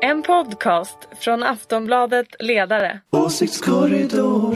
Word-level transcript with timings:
En 0.00 0.22
podcast 0.22 0.98
från 1.20 1.42
Aftonbladet 1.42 2.26
Ledare. 2.38 3.00
Åsiktskorridoren. 3.10 4.54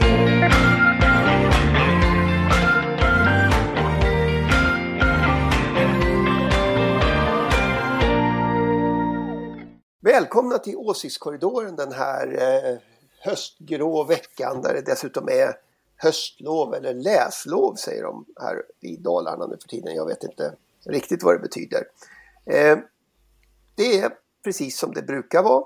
Välkomna 10.01 10.57
till 10.57 10.75
Åsiktskorridoren 10.75 11.75
den 11.75 11.91
här 11.91 12.27
eh, 12.27 12.77
höstgrå 13.19 14.03
veckan 14.03 14.61
där 14.61 14.73
det 14.73 14.81
dessutom 14.81 15.27
är 15.29 15.55
höstlov 15.97 16.73
eller 16.73 16.93
läslov 16.93 17.75
säger 17.75 18.03
de 18.03 18.25
här 18.41 18.63
i 18.79 18.95
Dalarna 18.97 19.47
nu 19.47 19.57
för 19.61 19.67
tiden. 19.67 19.95
Jag 19.95 20.07
vet 20.07 20.23
inte 20.23 20.55
riktigt 20.85 21.23
vad 21.23 21.35
det 21.35 21.39
betyder. 21.39 21.83
Eh, 22.45 22.77
det 23.75 23.99
är 23.99 24.22
precis 24.43 24.77
som 24.79 24.93
det 24.93 25.01
brukar 25.01 25.43
vara. 25.43 25.63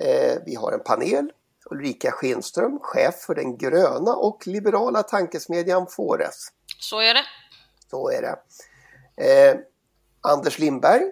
Eh, 0.00 0.38
vi 0.46 0.54
har 0.54 0.72
en 0.72 0.80
panel. 0.84 1.32
Ulrika 1.70 2.10
Schenström, 2.10 2.78
chef 2.82 3.14
för 3.20 3.34
den 3.34 3.56
gröna 3.58 4.14
och 4.14 4.46
liberala 4.46 5.02
tankesmedjan 5.02 5.86
Fores. 5.86 6.48
Så 6.80 7.00
är 7.00 7.14
det. 7.14 7.24
Så 7.90 8.10
är 8.10 8.22
det. 8.22 8.36
Eh, 9.50 9.56
Anders 10.20 10.58
Lindberg. 10.58 11.02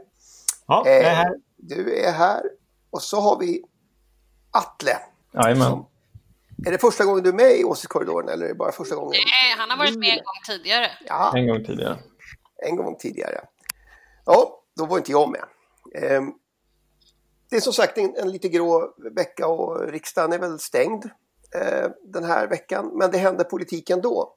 Ja, 0.67 0.83
jag 0.87 0.97
är 0.97 1.15
här. 1.15 1.27
Eh, 1.27 1.33
du 1.57 1.99
är 2.01 2.13
här. 2.13 2.43
Och 2.91 3.03
så 3.03 3.21
har 3.21 3.39
vi 3.39 3.65
Atle. 4.51 4.97
Jajamän. 5.35 5.71
som- 5.71 5.87
Är 6.67 6.71
det 6.71 6.79
första 6.79 7.05
gången 7.05 7.23
du 7.23 7.29
är 7.29 7.35
med 7.35 7.57
i 7.61 7.65
Åsiktskorridoren 7.65 8.29
eller 8.29 8.45
är 8.45 8.49
det 8.49 8.55
bara 8.55 8.73
första 8.73 8.95
gången? 8.95 9.11
Nej, 9.13 9.59
han 9.59 9.71
har 9.71 9.77
varit 9.77 9.99
med 9.99 10.09
en 10.09 10.17
gång 10.17 10.41
tidigare. 10.47 10.91
Ja, 11.07 11.33
En 11.37 11.47
gång 11.49 11.65
tidigare. 11.65 11.99
en 12.67 12.77
gång 12.77 12.97
tidigare. 12.99 13.41
Ja, 14.25 14.63
då 14.77 14.87
var 14.87 14.99
inte 14.99 15.11
jag 15.13 15.31
med. 15.31 15.45
Ehm, 16.03 16.33
det 17.51 17.57
är 17.57 17.61
som 17.61 17.73
sagt 17.73 17.99
en, 17.99 18.17
en 18.17 18.33
lite 18.33 18.49
grå 18.49 18.95
vecka 19.17 19.47
och 19.47 19.89
riksdagen 19.89 20.33
är 20.33 20.39
väl 20.39 20.59
stängd 20.59 21.05
eh, 21.55 21.91
den 22.05 22.25
här 22.25 22.47
veckan. 22.47 22.91
Men 22.95 23.11
det 23.11 23.19
händer 23.19 23.45
politik 23.45 23.91
ändå. 23.91 24.35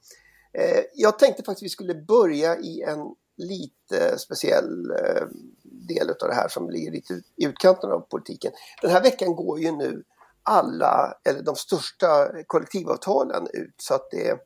Eh, 0.54 0.84
Jag 0.94 1.20
tänkte 1.20 1.44
faktiskt 1.44 1.64
vi 1.64 1.70
skulle 1.70 1.96
börja 1.96 2.58
i 2.58 2.82
en 2.82 3.16
lite 3.38 4.20
speciell 4.20 4.92
eh, 4.92 5.28
del 5.64 6.10
av 6.10 6.28
det 6.28 6.34
här 6.34 6.48
som 6.48 6.70
ligger 6.70 6.92
lite 6.92 7.14
i 7.14 7.46
utkanten 7.46 7.92
av 7.92 8.00
politiken. 8.00 8.52
Den 8.82 8.92
här 8.92 9.02
veckan 9.04 9.36
går 9.36 9.60
ju 9.60 9.72
nu 9.72 10.04
alla, 10.44 11.18
eller 11.24 11.42
de 11.42 11.56
största 11.56 12.30
kollektivavtalen 12.48 13.48
ut 13.54 13.76
så 13.78 13.94
att 13.94 14.12
det, 14.12 14.40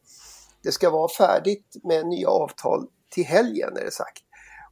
det 0.64 0.72
ska 0.72 0.90
vara 0.90 1.10
färdigt 1.10 1.76
med 1.84 2.08
nya 2.08 2.30
avtal 2.30 2.88
till 3.10 3.26
helgen 3.26 3.78
är 3.78 3.86
det 3.86 3.92
sagt. 3.92 4.24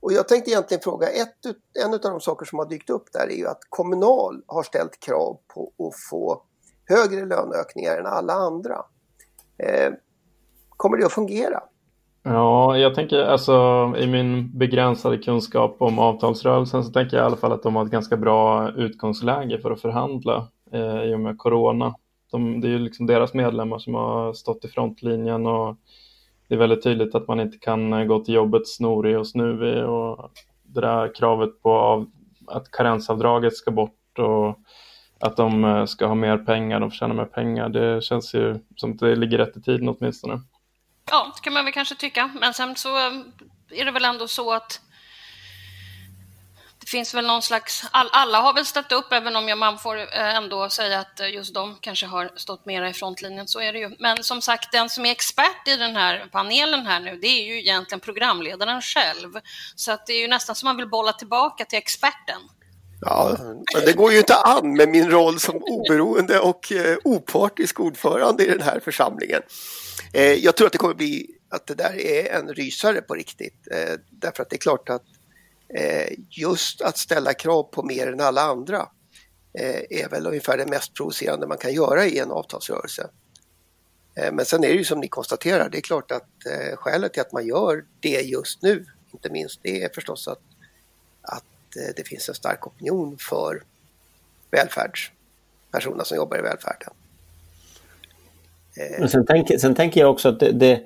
Och 0.01 0.13
jag 0.13 0.27
tänkte 0.27 0.51
egentligen 0.51 0.81
fråga, 0.81 1.07
ett, 1.07 1.55
en 1.85 1.93
av 1.93 1.99
de 1.99 2.19
saker 2.19 2.45
som 2.45 2.59
har 2.59 2.69
dykt 2.69 2.89
upp 2.89 3.03
där 3.13 3.27
är 3.27 3.37
ju 3.37 3.47
att 3.47 3.61
Kommunal 3.69 4.41
har 4.47 4.63
ställt 4.63 4.99
krav 4.99 5.37
på 5.53 5.71
att 5.87 6.09
få 6.09 6.43
högre 6.85 7.25
löneökningar 7.25 7.97
än 7.97 8.05
alla 8.05 8.33
andra. 8.33 8.75
Eh, 9.57 9.93
kommer 10.69 10.97
det 10.97 11.05
att 11.05 11.13
fungera? 11.13 11.63
Ja, 12.23 12.77
jag 12.77 12.95
tänker 12.95 13.23
alltså 13.23 13.53
i 13.97 14.07
min 14.07 14.57
begränsade 14.57 15.17
kunskap 15.17 15.75
om 15.79 15.99
avtalsrörelsen 15.99 16.83
så 16.83 16.91
tänker 16.91 17.17
jag 17.17 17.23
i 17.23 17.25
alla 17.25 17.37
fall 17.37 17.51
att 17.51 17.63
de 17.63 17.75
har 17.75 17.85
ett 17.85 17.91
ganska 17.91 18.17
bra 18.17 18.71
utgångsläge 18.71 19.59
för 19.61 19.71
att 19.71 19.81
förhandla 19.81 20.47
eh, 20.71 21.03
i 21.03 21.15
och 21.15 21.19
med 21.19 21.37
corona. 21.37 21.95
De, 22.31 22.61
det 22.61 22.67
är 22.67 22.71
ju 22.71 22.79
liksom 22.79 23.05
deras 23.05 23.33
medlemmar 23.33 23.79
som 23.79 23.93
har 23.93 24.33
stått 24.33 24.65
i 24.65 24.67
frontlinjen 24.67 25.45
och 25.45 25.77
det 26.51 26.55
är 26.55 26.59
väldigt 26.59 26.83
tydligt 26.83 27.15
att 27.15 27.27
man 27.27 27.39
inte 27.39 27.57
kan 27.57 27.93
eh, 27.93 28.03
gå 28.03 28.19
till 28.19 28.33
jobbet 28.33 28.67
snorig 28.67 29.19
och 29.19 29.27
snuvig 29.27 29.85
och 29.85 30.31
det 30.63 30.81
där 30.81 31.15
kravet 31.15 31.61
på 31.61 31.71
av, 31.71 32.11
att 32.47 32.71
karensavdraget 32.71 33.55
ska 33.55 33.71
bort 33.71 34.19
och 34.19 34.59
att 35.19 35.37
de 35.37 35.65
eh, 35.65 35.85
ska 35.85 36.05
ha 36.05 36.15
mer 36.15 36.37
pengar, 36.37 36.79
de 36.79 36.91
förtjänar 36.91 37.15
mer 37.15 37.25
pengar. 37.25 37.69
Det 37.69 38.03
känns 38.03 38.33
ju 38.33 38.59
som 38.75 38.91
att 38.91 38.99
det 38.99 39.15
ligger 39.15 39.37
rätt 39.37 39.57
i 39.57 39.61
tiden 39.61 39.89
åtminstone. 39.89 40.41
Ja, 41.11 41.31
det 41.35 41.41
kan 41.41 41.53
man 41.53 41.65
väl 41.65 41.73
kanske 41.73 41.95
tycka. 41.95 42.31
Men 42.41 42.53
sen 42.53 42.75
så 42.75 42.89
eh, 42.97 43.13
är 43.79 43.85
det 43.85 43.91
väl 43.91 44.05
ändå 44.05 44.27
så 44.27 44.53
att 44.53 44.81
finns 46.91 47.13
väl 47.13 47.27
någon 47.27 47.41
slags... 47.41 47.83
All, 47.91 48.09
alla 48.11 48.41
har 48.41 48.53
väl 48.53 48.65
ställt 48.65 48.91
upp, 48.91 49.11
även 49.11 49.35
om 49.35 49.47
jag, 49.47 49.57
man 49.57 49.79
får 49.79 49.97
eh, 49.97 50.35
ändå 50.35 50.69
säga 50.69 50.99
att 50.99 51.19
eh, 51.19 51.29
just 51.29 51.53
de 51.53 51.77
kanske 51.81 52.05
har 52.05 52.31
stått 52.35 52.65
mera 52.65 52.89
i 52.89 52.93
frontlinjen. 52.93 53.47
Så 53.47 53.61
är 53.61 53.73
det 53.73 53.79
ju. 53.79 53.95
Men 53.99 54.23
som 54.23 54.41
sagt, 54.41 54.71
den 54.71 54.89
som 54.89 55.05
är 55.05 55.11
expert 55.11 55.67
i 55.67 55.75
den 55.75 55.95
här 55.95 56.29
panelen 56.31 56.85
här 56.85 56.99
nu, 56.99 57.19
det 57.21 57.27
är 57.27 57.43
ju 57.43 57.59
egentligen 57.59 57.99
programledaren 57.99 58.81
själv. 58.81 59.29
Så 59.75 59.91
att 59.91 60.05
det 60.05 60.13
är 60.13 60.19
ju 60.19 60.27
nästan 60.27 60.55
som 60.55 60.67
man 60.67 60.77
vill 60.77 60.89
bolla 60.89 61.13
tillbaka 61.13 61.65
till 61.65 61.77
experten. 61.77 62.41
Ja, 63.01 63.37
men 63.75 63.85
det 63.85 63.93
går 63.93 64.11
ju 64.11 64.17
inte 64.17 64.35
an 64.35 64.73
med 64.73 64.89
min 64.89 65.11
roll 65.11 65.39
som 65.39 65.55
oberoende 65.63 66.39
och 66.39 66.71
eh, 66.71 66.97
opartisk 67.03 67.79
ordförande 67.79 68.45
i 68.45 68.47
den 68.47 68.61
här 68.61 68.79
församlingen. 68.79 69.41
Eh, 70.13 70.33
jag 70.33 70.55
tror 70.55 70.67
att 70.67 70.71
det 70.71 70.77
kommer 70.77 70.93
bli 70.93 71.27
att 71.49 71.67
det 71.67 71.75
där 71.75 71.99
är 71.99 72.39
en 72.39 72.53
rysare 72.53 73.01
på 73.01 73.13
riktigt. 73.13 73.67
Eh, 73.71 73.95
därför 74.09 74.43
att 74.43 74.49
det 74.49 74.55
är 74.55 74.57
klart 74.57 74.89
att 74.89 75.03
Eh, 75.73 76.13
just 76.29 76.81
att 76.81 76.97
ställa 76.97 77.33
krav 77.33 77.63
på 77.63 77.83
mer 77.83 78.07
än 78.07 78.19
alla 78.19 78.41
andra 78.41 78.89
eh, 79.53 80.01
är 80.01 80.09
väl 80.09 80.27
ungefär 80.27 80.57
det 80.57 80.65
mest 80.65 80.93
provocerande 80.93 81.47
man 81.47 81.57
kan 81.57 81.73
göra 81.73 82.05
i 82.05 82.19
en 82.19 82.31
avtalsrörelse. 82.31 83.09
Eh, 84.15 84.31
men 84.33 84.45
sen 84.45 84.63
är 84.63 84.67
det 84.67 84.73
ju 84.73 84.83
som 84.83 84.99
ni 84.99 85.07
konstaterar, 85.07 85.69
det 85.69 85.77
är 85.77 85.81
klart 85.81 86.11
att 86.11 86.27
skälet 86.75 87.13
till 87.13 87.21
att 87.21 87.31
man 87.31 87.47
gör 87.47 87.85
det 87.99 88.21
just 88.21 88.61
nu, 88.61 88.85
inte 89.13 89.29
minst, 89.29 89.59
det 89.63 89.83
är 89.83 89.89
förstås 89.89 90.27
att, 90.27 90.41
att 91.21 91.43
det 91.95 92.07
finns 92.07 92.29
en 92.29 92.35
stark 92.35 92.67
opinion 92.67 93.17
för 93.19 93.63
välfärdspersoner 94.51 96.03
som 96.03 96.17
jobbar 96.17 96.37
i 96.37 96.41
välfärden. 96.41 96.93
Men 98.99 99.09
sen, 99.09 99.25
tänker, 99.25 99.57
sen 99.57 99.75
tänker 99.75 100.01
jag 100.01 100.11
också 100.11 100.29
att 100.29 100.39
det, 100.39 100.51
det, 100.51 100.83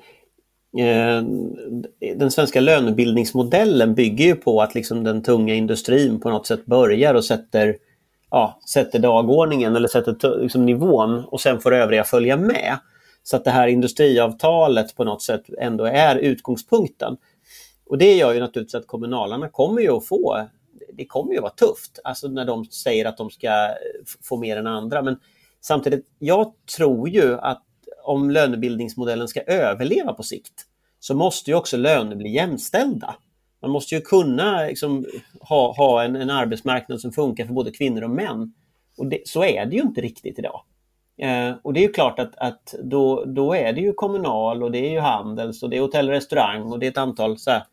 Eh, 0.78 1.24
den 2.16 2.32
svenska 2.32 2.60
lönebildningsmodellen 2.60 3.96
bygger 3.96 4.26
ju 4.26 4.36
på 4.36 4.62
att 4.62 4.76
liksom 4.76 5.04
den 5.04 5.24
tunga 5.24 5.54
industrin 5.54 6.20
på 6.20 6.30
något 6.30 6.48
sätt 6.48 6.66
börjar 6.66 7.14
och 7.14 7.26
sätter, 7.26 7.78
ja, 8.32 8.60
sätter 8.70 9.00
dagordningen 9.00 9.76
eller 9.76 9.88
sätter 9.88 10.42
liksom 10.42 10.66
nivån 10.66 11.26
och 11.26 11.42
sen 11.42 11.60
får 11.60 11.74
övriga 11.74 12.04
följa 12.04 12.38
med. 12.38 12.78
Så 13.24 13.36
att 13.36 13.44
det 13.44 13.52
här 13.52 13.68
industriavtalet 13.68 14.96
på 14.96 15.04
något 15.04 15.22
sätt 15.22 15.44
ändå 15.58 15.86
är 15.86 16.16
utgångspunkten. 16.16 17.18
Och 17.86 17.98
det 17.98 18.14
gör 18.14 18.34
ju 18.34 18.40
naturligtvis 18.40 18.76
att 18.76 18.88
kommunalarna 18.88 19.50
kommer 19.50 19.82
ju 19.82 19.92
att 19.92 20.08
få, 20.08 20.48
det 20.94 21.06
kommer 21.06 21.32
ju 21.32 21.38
att 21.38 21.44
vara 21.44 21.54
tufft, 21.54 22.00
alltså 22.04 22.28
när 22.28 22.46
de 22.46 22.66
säger 22.66 23.06
att 23.06 23.18
de 23.18 23.30
ska 23.30 23.76
få 24.24 24.38
mer 24.38 24.58
än 24.58 24.68
andra. 24.68 25.02
Men 25.02 25.20
samtidigt, 25.62 26.06
jag 26.20 26.52
tror 26.78 27.10
ju 27.10 27.38
att 27.40 27.65
om 28.06 28.32
lönebildningsmodellen 28.32 29.28
ska 29.28 29.42
överleva 29.42 30.14
på 30.14 30.24
sikt 30.24 30.66
så 31.00 31.16
måste 31.16 31.52
ju 31.52 31.58
också 31.58 31.78
löner 31.78 32.16
bli 32.16 32.30
jämställda. 32.30 33.16
Man 33.62 33.72
måste 33.72 33.96
ju 33.96 34.02
kunna 34.02 34.66
liksom, 34.66 35.06
ha, 35.40 35.74
ha 35.74 36.04
en, 36.04 36.16
en 36.16 36.30
arbetsmarknad 36.30 37.02
som 37.02 37.12
funkar 37.12 37.46
för 37.46 37.54
både 37.54 37.72
kvinnor 37.72 38.04
och 38.04 38.10
män. 38.10 38.54
Och 38.98 39.08
det, 39.08 39.28
så 39.28 39.44
är 39.44 39.66
det 39.66 39.76
ju 39.76 39.82
inte 39.82 40.02
riktigt 40.02 40.40
idag. 40.40 40.62
Eh, 41.18 41.54
och 41.62 41.74
det 41.74 41.80
är 41.80 41.88
ju 41.88 41.94
klart 41.94 42.20
att, 42.20 42.38
att 42.38 42.76
då, 42.84 43.26
då 43.26 43.54
är 43.54 43.74
det 43.74 43.82
ju 43.82 43.94
kommunal 43.94 44.64
och 44.64 44.72
det 44.72 44.80
är 44.80 44.92
ju 44.92 45.00
handels 45.00 45.64
och 45.64 45.70
det 45.70 45.78
är 45.78 45.82
hotell 45.82 46.08
och 46.08 46.14
restaurang 46.16 46.62
och 46.62 46.80
det 46.80 46.86
är 46.86 46.92
ett 46.92 46.98
antal 46.98 47.38
så 47.38 47.52
här, 47.52 47.64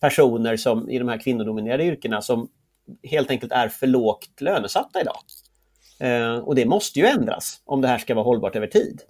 personer 0.00 0.56
som 0.56 0.90
i 0.90 0.98
de 0.98 1.08
här 1.08 1.18
kvinnodominerade 1.18 1.84
yrkena 1.84 2.22
som 2.22 2.48
helt 3.02 3.30
enkelt 3.30 3.52
är 3.52 3.68
för 3.68 3.86
lågt 3.86 4.40
lönesatta 4.40 5.00
idag. 5.00 5.16
Eh, 6.00 6.38
och 6.38 6.54
det 6.54 6.66
måste 6.66 6.98
ju 6.98 7.06
ändras 7.06 7.60
om 7.64 7.80
det 7.80 7.88
här 7.88 7.98
ska 7.98 8.14
vara 8.14 8.24
hållbart 8.24 8.56
över 8.56 8.66
tid. 8.66 9.02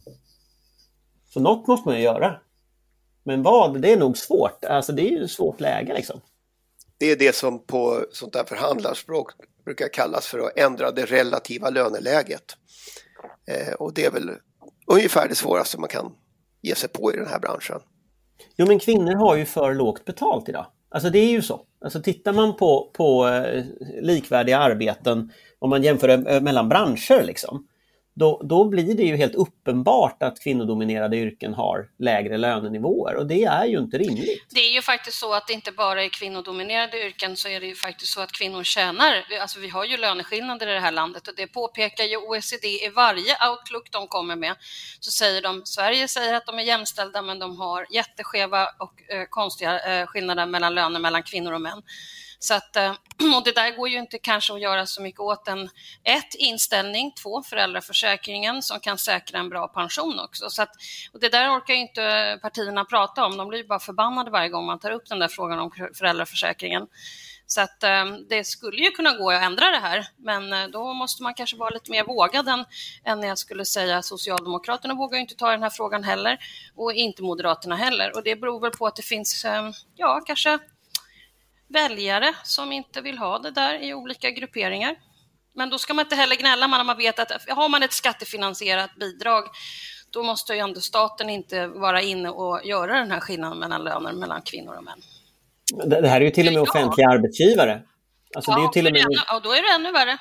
Så 1.36 1.40
något 1.40 1.66
måste 1.66 1.88
man 1.88 1.96
ju 1.96 2.02
göra. 2.02 2.40
Men 3.24 3.42
vad, 3.42 3.80
det 3.80 3.92
är 3.92 3.96
nog 3.96 4.18
svårt. 4.18 4.64
Alltså 4.64 4.92
det 4.92 5.02
är 5.02 5.10
ju 5.10 5.24
ett 5.24 5.30
svårt 5.30 5.60
läge 5.60 5.94
liksom. 5.94 6.20
Det 6.98 7.10
är 7.10 7.16
det 7.16 7.34
som 7.34 7.66
på 7.66 8.06
sånt 8.12 8.32
där 8.32 8.44
förhandlarspråk 8.44 9.30
brukar 9.64 9.88
kallas 9.88 10.26
för 10.26 10.38
att 10.38 10.58
ändra 10.58 10.90
det 10.90 11.04
relativa 11.04 11.70
löneläget. 11.70 12.56
Eh, 13.46 13.72
och 13.72 13.94
det 13.94 14.04
är 14.04 14.10
väl 14.10 14.30
ungefär 14.86 15.28
det 15.28 15.34
svåraste 15.34 15.80
man 15.80 15.88
kan 15.88 16.12
ge 16.62 16.74
sig 16.74 16.88
på 16.88 17.12
i 17.12 17.16
den 17.16 17.26
här 17.26 17.38
branschen. 17.38 17.80
Jo 18.56 18.66
men 18.66 18.78
kvinnor 18.78 19.14
har 19.14 19.36
ju 19.36 19.44
för 19.44 19.74
lågt 19.74 20.04
betalt 20.04 20.48
idag. 20.48 20.66
Alltså 20.88 21.10
det 21.10 21.18
är 21.18 21.30
ju 21.30 21.42
så. 21.42 21.60
Alltså 21.80 22.02
tittar 22.02 22.32
man 22.32 22.56
på, 22.56 22.90
på 22.92 23.28
eh, 23.28 23.64
likvärdiga 24.02 24.58
arbeten, 24.58 25.32
om 25.58 25.70
man 25.70 25.82
jämför 25.82 26.08
eh, 26.08 26.40
mellan 26.40 26.68
branscher 26.68 27.24
liksom, 27.24 27.66
då, 28.18 28.40
då 28.44 28.64
blir 28.64 28.94
det 28.94 29.02
ju 29.02 29.16
helt 29.16 29.34
uppenbart 29.34 30.22
att 30.22 30.40
kvinnodominerade 30.40 31.16
yrken 31.16 31.54
har 31.54 31.88
lägre 31.98 32.38
lönenivåer 32.38 33.16
och 33.16 33.26
det 33.26 33.44
är 33.44 33.64
ju 33.64 33.78
inte 33.78 33.98
rimligt. 33.98 34.46
Det 34.54 34.60
är 34.60 34.72
ju 34.72 34.82
faktiskt 34.82 35.18
så 35.18 35.34
att 35.34 35.46
det 35.46 35.52
inte 35.52 35.72
bara 35.72 36.04
är 36.04 36.08
kvinnodominerade 36.08 37.06
yrken 37.06 37.36
så 37.36 37.48
är 37.48 37.60
det 37.60 37.66
ju 37.66 37.74
faktiskt 37.74 38.12
så 38.12 38.20
att 38.20 38.32
kvinnor 38.32 38.62
tjänar, 38.64 39.24
alltså 39.40 39.60
vi 39.60 39.68
har 39.68 39.84
ju 39.84 39.96
löneskillnader 39.96 40.66
i 40.68 40.72
det 40.72 40.80
här 40.80 40.92
landet 40.92 41.28
och 41.28 41.34
det 41.36 41.46
påpekar 41.46 42.04
ju 42.04 42.16
OECD 42.16 42.68
i 42.68 42.88
varje 42.88 43.36
outlook 43.50 43.92
de 43.92 44.08
kommer 44.08 44.36
med. 44.36 44.54
Så 45.00 45.10
säger 45.10 45.42
de, 45.42 45.62
Sverige 45.64 46.08
säger 46.08 46.34
att 46.34 46.46
de 46.46 46.58
är 46.58 46.62
jämställda 46.62 47.22
men 47.22 47.38
de 47.38 47.58
har 47.58 47.86
jätteskeva 47.90 48.66
och 48.78 49.12
eh, 49.12 49.24
konstiga 49.30 50.00
eh, 50.00 50.06
skillnader 50.06 50.46
mellan 50.46 50.74
löner 50.74 51.00
mellan 51.00 51.22
kvinnor 51.22 51.52
och 51.52 51.60
män. 51.60 51.82
Så 52.38 52.54
att, 52.54 52.76
eh, 52.76 52.90
och 53.36 53.44
det 53.44 53.54
där 53.54 53.76
går 53.76 53.88
ju 53.88 53.98
inte 53.98 54.18
kanske 54.18 54.52
att 54.54 54.60
göra 54.60 54.86
så 54.86 55.02
mycket 55.02 55.20
åt 55.20 55.48
en, 55.48 55.68
ett, 56.04 56.34
inställning, 56.34 57.12
två, 57.22 57.42
föräldraförsäkringen 57.42 58.62
som 58.62 58.80
kan 58.80 58.98
säkra 58.98 59.38
en 59.38 59.48
bra 59.48 59.68
pension 59.68 60.20
också. 60.20 60.50
Så 60.50 60.62
att, 60.62 60.70
och 61.12 61.20
det 61.20 61.28
där 61.28 61.58
orkar 61.58 61.74
ju 61.74 61.80
inte 61.80 62.38
partierna 62.42 62.84
prata 62.84 63.26
om, 63.26 63.36
de 63.36 63.48
blir 63.48 63.64
bara 63.64 63.80
förbannade 63.80 64.30
varje 64.30 64.48
gång 64.48 64.66
man 64.66 64.78
tar 64.78 64.90
upp 64.90 65.08
den 65.08 65.18
där 65.18 65.28
frågan 65.28 65.58
om 65.58 65.70
föräldraförsäkringen. 65.94 66.86
Så 67.46 67.60
att 67.60 67.82
eh, 67.82 68.04
det 68.28 68.44
skulle 68.44 68.82
ju 68.82 68.90
kunna 68.90 69.12
gå 69.12 69.30
att 69.30 69.42
ändra 69.42 69.70
det 69.70 69.78
här, 69.78 70.06
men 70.16 70.52
eh, 70.52 70.68
då 70.68 70.92
måste 70.92 71.22
man 71.22 71.34
kanske 71.34 71.56
vara 71.56 71.70
lite 71.70 71.90
mer 71.90 72.04
vågad 72.04 72.48
än, 72.48 72.64
än 73.04 73.22
jag 73.22 73.38
skulle 73.38 73.64
säga 73.64 74.02
Socialdemokraterna 74.02 74.94
vågar 74.94 75.16
ju 75.16 75.22
inte 75.22 75.34
ta 75.34 75.50
den 75.50 75.62
här 75.62 75.70
frågan 75.70 76.04
heller 76.04 76.38
och 76.76 76.92
inte 76.92 77.22
Moderaterna 77.22 77.76
heller. 77.76 78.16
Och 78.16 78.22
det 78.22 78.36
beror 78.36 78.60
väl 78.60 78.70
på 78.70 78.86
att 78.86 78.96
det 78.96 79.02
finns, 79.02 79.46
ja, 79.96 80.22
kanske 80.26 80.58
väljare 81.68 82.34
som 82.44 82.72
inte 82.72 83.00
vill 83.00 83.18
ha 83.18 83.38
det 83.38 83.50
där 83.50 83.82
i 83.82 83.94
olika 83.94 84.30
grupperingar. 84.30 84.96
Men 85.54 85.70
då 85.70 85.78
ska 85.78 85.94
man 85.94 86.04
inte 86.04 86.16
heller 86.16 86.36
gnälla 86.36 86.66
när 86.66 86.84
man 86.84 86.96
vet 86.96 87.18
att 87.18 87.48
har 87.48 87.68
man 87.68 87.82
ett 87.82 87.92
skattefinansierat 87.92 88.90
bidrag 89.00 89.44
då 90.10 90.22
måste 90.22 90.52
ju 90.54 90.58
ändå 90.58 90.80
staten 90.80 91.30
inte 91.30 91.66
vara 91.66 92.02
inne 92.02 92.28
och 92.28 92.60
göra 92.64 92.98
den 92.98 93.10
här 93.10 93.20
skillnaden 93.20 93.58
mellan 93.58 93.84
löner 93.84 94.12
mellan 94.12 94.42
kvinnor 94.42 94.74
och 94.74 94.84
män. 94.84 94.98
Det, 95.90 96.08
här 96.08 96.20
är 96.20 96.24
ju 96.24 96.30
till 96.30 96.46
och 96.46 96.52
med 96.52 96.62
offentliga 96.62 97.08
arbetsgivare. 97.08 97.82
Alltså, 98.36 98.50
ja, 98.50 98.56
det 98.56 98.64
är 98.64 98.68
till 98.68 98.86
och 98.86 98.92
med... 98.92 99.04
ja, 99.26 99.40
då 99.44 99.50
är 99.50 99.62
det 99.62 99.74
ännu 99.74 99.92
värre. 99.92 100.18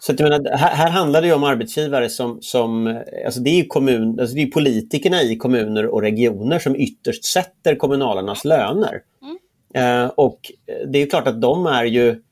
Så 0.00 0.12
att 0.12 0.20
jag 0.20 0.30
menar, 0.30 0.56
här, 0.56 0.74
här 0.74 0.90
handlar 0.90 1.20
det 1.20 1.26
ju 1.26 1.34
om 1.34 1.44
arbetsgivare 1.44 2.08
som, 2.08 2.42
som 2.42 3.02
alltså 3.26 3.40
det 3.40 3.60
är 3.60 3.68
kommun, 3.68 4.20
alltså 4.20 4.34
det 4.34 4.42
är 4.42 4.46
politikerna 4.46 5.22
i 5.22 5.36
kommuner 5.36 5.86
och 5.86 6.02
regioner 6.02 6.58
som 6.58 6.76
ytterst 6.76 7.24
sätter 7.24 7.76
kommunalarnas 7.76 8.44
mm. 8.44 8.58
löner. 8.58 9.00
Mm. 9.22 9.31
Eh, 9.74 10.06
och 10.06 10.52
det 10.86 11.02
är 11.02 11.10
klart 11.10 11.26
att 11.26 11.40
de 11.40 11.66
är 11.66 11.84
ju, 11.84 12.22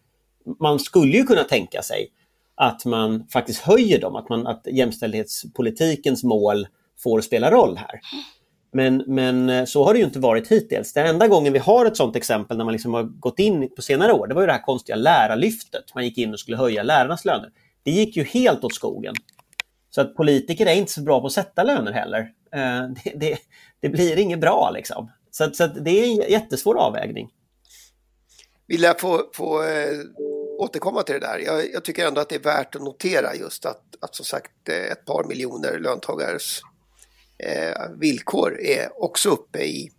man 0.61 0.79
skulle 0.79 1.17
ju 1.17 1.25
kunna 1.25 1.45
tänka 1.45 1.83
sig 1.83 2.09
att 2.55 2.85
man 2.85 3.27
faktiskt 3.33 3.61
höjer 3.61 4.01
dem, 4.01 4.17
att, 4.17 4.29
man, 4.29 4.47
att 4.47 4.67
jämställdhetspolitikens 4.71 6.25
mål 6.25 6.67
får 7.03 7.21
spela 7.21 7.51
roll 7.51 7.77
här. 7.77 8.01
Men, 8.73 9.05
men 9.07 9.49
eh, 9.49 9.65
så 9.65 9.85
har 9.85 9.93
det 9.93 9.99
ju 9.99 10.05
inte 10.05 10.19
varit 10.19 10.49
hittills. 10.49 10.93
Den 10.93 11.07
enda 11.07 11.29
gången 11.29 11.53
vi 11.53 11.59
har 11.59 11.87
ett 11.87 11.97
sådant 11.97 12.17
exempel 12.17 12.57
när 12.57 12.65
man 12.65 12.73
liksom 12.73 12.95
har 12.95 13.03
gått 13.03 13.39
in 13.39 13.71
på 13.77 13.83
senare 13.83 14.13
år, 14.13 14.27
det 14.27 14.35
var 14.35 14.43
ju 14.43 14.47
det 14.47 14.53
här 14.53 14.63
konstiga 14.63 14.97
lärarlyftet. 14.97 15.95
Man 15.95 16.05
gick 16.05 16.19
in 16.19 16.33
och 16.33 16.41
skulle 16.41 16.57
höja 16.57 16.83
lärarnas 16.83 17.25
löner. 17.25 17.51
Det 17.83 17.91
gick 17.91 18.17
ju 18.17 18.25
helt 18.25 18.65
åt 18.65 18.75
skogen. 18.75 19.15
Så 19.91 20.01
att 20.01 20.17
politiker 20.17 20.67
är 20.67 20.75
inte 20.75 20.93
så 20.93 21.03
bra 21.03 21.21
på 21.21 21.27
att 21.27 21.33
sätta 21.33 21.63
löner 21.63 21.93
heller. 21.93 22.21
Eh, 22.55 22.89
det, 23.05 23.13
det, 23.17 23.39
det 23.81 23.89
blir 23.89 24.19
inget 24.19 24.41
bra 24.41 24.71
liksom. 24.75 25.11
Så, 25.31 25.51
så 25.51 25.67
det 25.67 25.91
är 25.91 26.05
en 26.05 26.31
jättesvår 26.31 26.79
avvägning. 26.79 27.31
Vi 28.67 28.79
lär 28.79 28.95
få, 28.95 29.31
få 29.35 29.63
äh, 29.63 29.99
återkomma 30.59 31.03
till 31.03 31.15
det 31.15 31.21
där. 31.21 31.39
Jag, 31.39 31.73
jag, 31.73 31.85
tycker 31.85 32.07
ändå 32.07 32.21
att 32.21 32.29
det 32.29 32.35
är 32.35 32.41
värt 32.41 32.75
att 32.75 32.83
notera 32.83 33.35
just 33.35 33.67
att, 33.67 33.83
att 34.01 34.15
som 34.15 34.25
sagt 34.25 34.69
ett 34.69 35.05
par 35.05 35.25
miljoner 35.25 35.79
löntagares 35.79 36.61
eh, 37.39 37.91
villkor 37.99 38.61
är 38.61 39.03
också 39.03 39.29
uppe 39.29 39.59
i, 39.59 39.91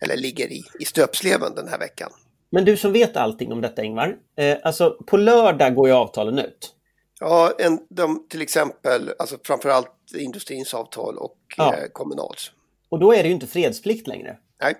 eller 0.00 0.16
ligger 0.16 0.52
i, 0.52 0.62
i 0.78 0.84
stöpsleven 0.84 1.54
den 1.54 1.68
här 1.68 1.78
veckan. 1.78 2.10
Men 2.50 2.64
du 2.64 2.76
som 2.76 2.92
vet 2.92 3.16
allting 3.16 3.52
om 3.52 3.60
detta 3.60 3.82
Ingvar, 3.82 4.16
eh, 4.36 4.58
alltså 4.62 4.90
på 5.06 5.16
lördag 5.16 5.74
går 5.74 5.88
ju 5.88 5.94
avtalen 5.94 6.38
ut. 6.38 6.74
Ja, 7.20 7.52
en, 7.58 7.78
de, 7.88 8.26
till 8.28 8.42
exempel, 8.42 9.10
alltså 9.18 9.36
framförallt 9.44 9.90
industrins 10.14 10.74
avtal 10.74 11.18
och 11.18 11.36
ja. 11.56 11.74
eh, 11.74 11.84
Kommunals. 11.92 12.52
Och 12.92 12.98
då 12.98 13.14
är 13.14 13.22
det 13.22 13.28
ju 13.28 13.34
inte 13.34 13.46
fredsplikt 13.46 14.06
längre. 14.06 14.36
Nej. 14.62 14.74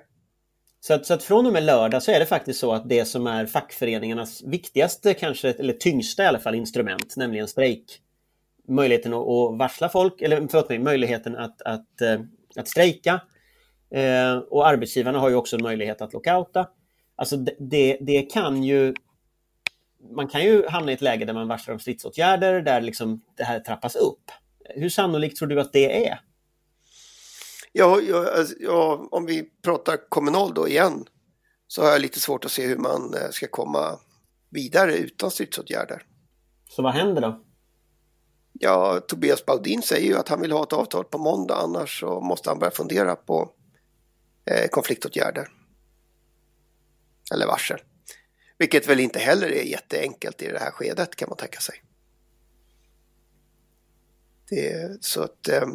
Så 0.81 0.95
att, 0.95 1.07
så 1.07 1.15
att 1.15 1.23
från 1.23 1.47
och 1.47 1.53
med 1.53 1.63
lördag 1.63 2.03
så 2.03 2.11
är 2.13 2.21
det 2.21 2.27
faktiskt 2.27 2.61
så 2.61 2.73
att 2.73 2.89
det 2.89 3.05
som 3.05 3.27
är 3.27 3.47
fackföreningarnas 3.47 4.43
viktigaste, 4.43 5.15
kanske, 5.15 5.51
eller 5.53 5.73
tyngsta 5.73 6.23
i 6.23 6.27
alla 6.27 6.39
fall, 6.39 6.55
instrument, 6.55 7.17
nämligen 7.17 7.49
strejk, 7.49 8.01
möjligheten 8.69 9.15
att, 9.15 9.21
att 9.21 9.59
varsla 9.59 9.89
folk, 9.89 10.23
eller 10.23 10.49
förlåt 10.51 10.69
mig, 10.69 10.79
möjligheten 10.79 11.37
att, 11.37 11.63
att, 11.63 12.01
eh, 12.01 12.21
att 12.57 12.69
strejka. 12.69 13.21
Eh, 13.91 14.37
och 14.37 14.69
arbetsgivarna 14.69 15.19
har 15.19 15.29
ju 15.29 15.35
också 15.35 15.57
en 15.57 15.63
möjlighet 15.63 16.03
att 16.03 16.13
lockouta. 16.13 16.69
Alltså 17.17 17.37
det, 17.59 17.99
det 18.01 18.23
kan 18.23 18.65
ju 18.65 18.95
man 20.11 20.29
kan 20.29 20.45
ju 20.45 20.67
hamna 20.69 20.91
i 20.91 20.95
ett 20.95 21.03
läge 21.03 21.25
där 21.25 21.35
man 21.35 21.49
varslar 21.49 21.75
om 21.75 21.81
stridsåtgärder, 21.81 22.63
där 22.63 22.81
liksom 22.81 23.23
det 23.37 23.45
här 23.45 23.61
trappas 23.61 23.97
upp. 23.97 24.31
Hur 24.75 24.89
sannolikt 24.89 25.37
tror 25.37 25.49
du 25.49 25.61
att 25.61 25.73
det 25.73 26.09
är? 26.09 26.19
Ja, 27.73 28.01
ja, 28.01 28.31
alltså, 28.39 28.55
ja, 28.61 29.09
om 29.11 29.27
vi 29.27 29.51
pratar 29.63 30.09
kommunal 30.09 30.55
då 30.55 30.69
igen 30.69 31.05
så 31.67 31.83
har 31.83 31.91
jag 31.91 32.01
lite 32.01 32.21
svårt 32.21 32.45
att 32.45 32.53
se 32.53 32.67
hur 32.67 32.77
man 32.77 33.15
eh, 33.15 33.31
ska 33.31 33.47
komma 33.47 33.99
vidare 34.51 34.97
utan 34.97 35.31
stridsåtgärder. 35.31 36.07
Så 36.69 36.83
vad 36.83 36.93
händer 36.93 37.23
då? 37.23 37.45
Ja, 38.53 39.01
Tobias 39.01 39.47
Baudin 39.47 39.83
säger 39.83 40.09
ju 40.09 40.17
att 40.17 40.29
han 40.29 40.41
vill 40.41 40.53
ha 40.53 40.63
ett 40.63 40.73
avtal 40.73 41.05
på 41.05 41.19
måndag 41.19 41.57
annars 41.57 42.01
så 42.01 42.21
måste 42.21 42.51
han 42.51 42.59
börja 42.59 42.71
fundera 42.71 43.17
på 43.17 43.51
eh, 44.45 44.69
konfliktåtgärder. 44.69 45.49
Eller 47.35 47.47
varsel. 47.47 47.81
Vilket 48.59 48.89
väl 48.89 49.01
inte 49.01 49.19
heller 49.19 49.49
är 49.49 49.63
jätteenkelt 49.63 50.43
i 50.43 50.49
det 50.49 50.59
här 50.59 50.71
skedet 50.71 51.17
kan 51.17 51.29
man 51.29 51.39
tänka 51.39 51.61
sig. 51.61 51.83
Det, 54.49 55.05
så 55.05 55.23
att, 55.23 55.49
eh, 55.49 55.67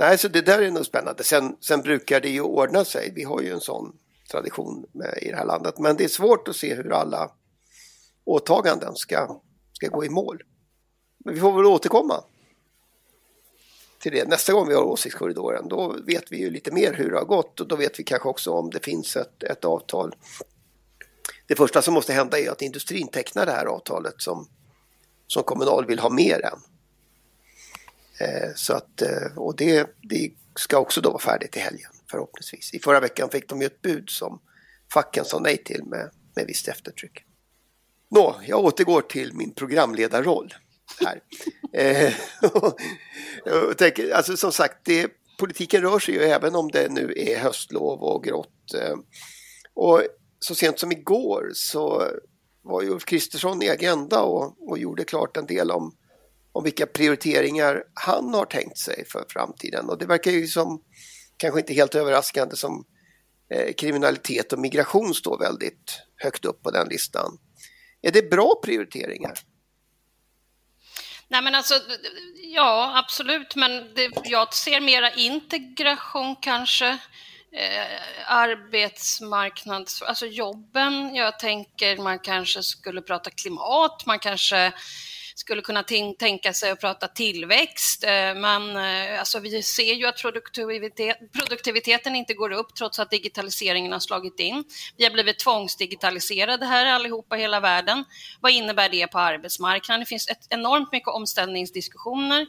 nej, 0.00 0.18
så 0.18 0.28
det 0.28 0.40
där 0.40 0.62
är 0.62 0.70
nog 0.70 0.86
spännande. 0.86 1.24
Sen, 1.24 1.56
sen 1.60 1.80
brukar 1.80 2.20
det 2.20 2.28
ju 2.28 2.40
ordna 2.40 2.84
sig. 2.84 3.12
Vi 3.14 3.24
har 3.24 3.40
ju 3.40 3.52
en 3.52 3.60
sån 3.60 3.96
tradition 4.30 4.86
med, 4.92 5.18
i 5.22 5.30
det 5.30 5.36
här 5.36 5.44
landet. 5.44 5.78
Men 5.78 5.96
det 5.96 6.04
är 6.04 6.08
svårt 6.08 6.48
att 6.48 6.56
se 6.56 6.74
hur 6.74 6.92
alla 6.92 7.30
åtaganden 8.24 8.96
ska, 8.96 9.40
ska 9.72 9.88
gå 9.88 10.04
i 10.04 10.08
mål. 10.08 10.42
Men 11.24 11.34
vi 11.34 11.40
får 11.40 11.52
väl 11.52 11.66
återkomma 11.66 12.24
till 13.98 14.12
det 14.12 14.28
nästa 14.28 14.52
gång 14.52 14.68
vi 14.68 14.74
har 14.74 14.82
åsiktskorridoren. 14.82 15.68
Då 15.68 15.96
vet 16.06 16.32
vi 16.32 16.38
ju 16.38 16.50
lite 16.50 16.70
mer 16.70 16.92
hur 16.92 17.10
det 17.10 17.18
har 17.18 17.24
gått 17.24 17.60
och 17.60 17.68
då 17.68 17.76
vet 17.76 17.98
vi 17.98 18.04
kanske 18.04 18.28
också 18.28 18.50
om 18.50 18.70
det 18.70 18.84
finns 18.84 19.16
ett, 19.16 19.42
ett 19.42 19.64
avtal. 19.64 20.14
Det 21.46 21.54
första 21.54 21.82
som 21.82 21.94
måste 21.94 22.12
hända 22.12 22.38
är 22.38 22.50
att 22.50 22.62
industrin 22.62 23.08
tecknar 23.08 23.46
det 23.46 23.52
här 23.52 23.66
avtalet 23.66 24.14
som, 24.18 24.48
som 25.26 25.42
Kommunal 25.42 25.86
vill 25.86 25.98
ha 25.98 26.10
mer 26.10 26.44
än. 26.44 26.58
Eh, 28.20 28.50
så 28.54 28.72
att, 28.72 29.02
eh, 29.02 29.36
och 29.36 29.56
det, 29.56 29.90
det 30.02 30.30
ska 30.56 30.78
också 30.78 31.00
då 31.00 31.10
vara 31.10 31.22
färdigt 31.22 31.52
till 31.52 31.62
helgen 31.62 31.90
förhoppningsvis. 32.10 32.74
I 32.74 32.78
förra 32.78 33.00
veckan 33.00 33.30
fick 33.30 33.48
de 33.48 33.60
ju 33.60 33.66
ett 33.66 33.82
bud 33.82 34.10
som 34.10 34.40
facken 34.92 35.24
sa 35.24 35.38
nej 35.38 35.64
till 35.64 35.84
med, 35.84 36.10
med 36.36 36.46
visst 36.46 36.68
eftertryck. 36.68 37.24
Nå, 38.10 38.40
jag 38.46 38.64
återgår 38.64 39.00
till 39.00 39.34
min 39.34 39.54
programledarroll 39.54 40.54
här. 41.00 41.20
eh, 41.72 42.14
och 43.70 43.78
tänker, 43.78 44.14
alltså 44.14 44.36
som 44.36 44.52
sagt, 44.52 44.76
det, 44.84 45.10
politiken 45.38 45.82
rör 45.82 45.98
sig 45.98 46.14
ju 46.14 46.20
även 46.20 46.54
om 46.54 46.70
det 46.70 46.88
nu 46.92 47.14
är 47.16 47.38
höstlov 47.38 48.02
och 48.02 48.24
grått. 48.24 48.74
Eh, 48.74 48.96
och 49.74 50.02
så 50.38 50.54
sent 50.54 50.78
som 50.78 50.92
igår 50.92 51.50
så 51.54 52.04
var 52.62 52.82
ju 52.82 52.90
Ulf 52.90 53.04
Kristersson 53.04 53.62
i 53.62 53.68
Agenda 53.68 54.20
och, 54.22 54.70
och 54.70 54.78
gjorde 54.78 55.04
klart 55.04 55.36
en 55.36 55.46
del 55.46 55.70
om, 55.70 55.96
om 56.52 56.64
vilka 56.64 56.86
prioriteringar 56.86 57.82
han 57.94 58.34
har 58.34 58.44
tänkt 58.44 58.78
sig 58.78 59.04
för 59.08 59.24
framtiden. 59.28 59.88
Och 59.88 59.98
det 59.98 60.06
verkar 60.06 60.30
ju 60.30 60.46
som, 60.46 60.82
kanske 61.36 61.60
inte 61.60 61.74
helt 61.74 61.94
överraskande, 61.94 62.56
som 62.56 62.84
eh, 63.54 63.74
kriminalitet 63.74 64.52
och 64.52 64.58
migration 64.58 65.14
står 65.14 65.38
väldigt 65.38 66.02
högt 66.16 66.44
upp 66.44 66.62
på 66.62 66.70
den 66.70 66.88
listan. 66.88 67.38
Är 68.02 68.10
det 68.10 68.30
bra 68.30 68.60
prioriteringar? 68.64 69.38
Nej 71.28 71.42
men 71.42 71.54
alltså, 71.54 71.74
ja 72.54 72.98
absolut, 72.98 73.56
men 73.56 73.94
det, 73.94 74.10
jag 74.24 74.54
ser 74.54 74.80
mera 74.80 75.10
integration 75.10 76.36
kanske. 76.36 76.98
Eh, 77.52 78.00
arbetsmarknads, 78.26 80.02
alltså 80.02 80.26
jobben. 80.26 81.14
Jag 81.14 81.38
tänker 81.38 81.96
man 81.96 82.18
kanske 82.18 82.62
skulle 82.62 83.02
prata 83.02 83.30
klimat, 83.30 84.06
man 84.06 84.18
kanske 84.18 84.72
skulle 85.40 85.62
kunna 85.62 85.82
tänka 86.18 86.52
sig 86.52 86.70
att 86.70 86.80
prata 86.80 87.08
tillväxt. 87.08 88.04
Eh, 88.04 88.10
men 88.34 88.76
eh, 88.76 89.18
alltså, 89.18 89.38
vi 89.38 89.62
ser 89.62 89.94
ju 89.94 90.06
att 90.06 90.22
produktivitet, 90.22 91.32
produktiviteten 91.32 92.16
inte 92.16 92.34
går 92.34 92.52
upp 92.52 92.74
trots 92.74 92.98
att 92.98 93.10
digitaliseringen 93.10 93.92
har 93.92 94.00
slagit 94.00 94.40
in. 94.40 94.64
Vi 94.96 95.04
har 95.04 95.10
blivit 95.10 95.38
tvångsdigitaliserade 95.38 96.66
här 96.66 96.86
allihopa 96.86 97.38
i 97.38 97.40
hela 97.40 97.60
världen. 97.60 98.04
Vad 98.40 98.52
innebär 98.52 98.88
det 98.88 99.06
på 99.06 99.18
arbetsmarknaden? 99.18 100.00
Det 100.00 100.06
finns 100.06 100.28
ett 100.28 100.46
enormt 100.48 100.92
mycket 100.92 101.08
omställningsdiskussioner. 101.08 102.46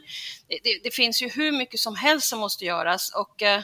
Det, 0.62 0.80
det 0.82 0.94
finns 0.94 1.22
ju 1.22 1.28
hur 1.28 1.52
mycket 1.52 1.80
som 1.80 1.96
helst 1.96 2.28
som 2.28 2.38
måste 2.38 2.64
göras 2.64 3.12
och 3.14 3.42
eh, 3.42 3.62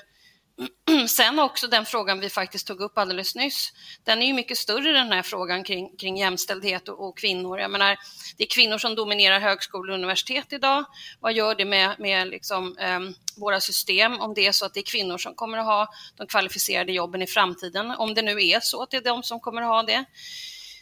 Sen 1.08 1.38
också 1.38 1.66
den 1.66 1.86
frågan 1.86 2.20
vi 2.20 2.30
faktiskt 2.30 2.66
tog 2.66 2.80
upp 2.80 2.98
alldeles 2.98 3.34
nyss, 3.34 3.72
den 4.04 4.22
är 4.22 4.26
ju 4.26 4.32
mycket 4.32 4.58
större 4.58 4.92
den 4.92 5.12
här 5.12 5.22
frågan 5.22 5.64
kring, 5.64 5.96
kring 5.96 6.16
jämställdhet 6.16 6.88
och, 6.88 7.08
och, 7.08 7.18
kvinnor. 7.18 7.58
Jag 7.58 7.70
menar, 7.70 7.98
det 8.36 8.44
är 8.44 8.48
kvinnor 8.48 8.78
som 8.78 8.94
dominerar 8.94 9.40
högskolor 9.40 9.90
och 9.90 9.94
universitet 9.94 10.52
idag. 10.52 10.84
Vad 11.20 11.32
gör 11.32 11.54
det 11.54 11.64
med, 11.64 11.94
med 11.98 12.28
liksom, 12.28 12.76
um, 12.96 13.14
våra 13.36 13.60
system 13.60 14.20
om 14.20 14.34
det 14.34 14.46
är 14.46 14.52
så 14.52 14.66
att 14.66 14.74
det 14.74 14.80
är 14.80 14.84
kvinnor 14.84 15.18
som 15.18 15.34
kommer 15.34 15.58
att 15.58 15.66
ha 15.66 15.88
de 16.16 16.26
kvalificerade 16.26 16.92
jobben 16.92 17.22
i 17.22 17.26
framtiden? 17.26 17.90
Om 17.90 18.14
det 18.14 18.22
nu 18.22 18.46
är 18.46 18.60
så 18.60 18.82
att 18.82 18.90
det 18.90 18.96
är 18.96 19.02
de 19.02 19.22
som 19.22 19.40
kommer 19.40 19.62
att 19.62 19.68
ha 19.68 19.82
det. 19.82 20.04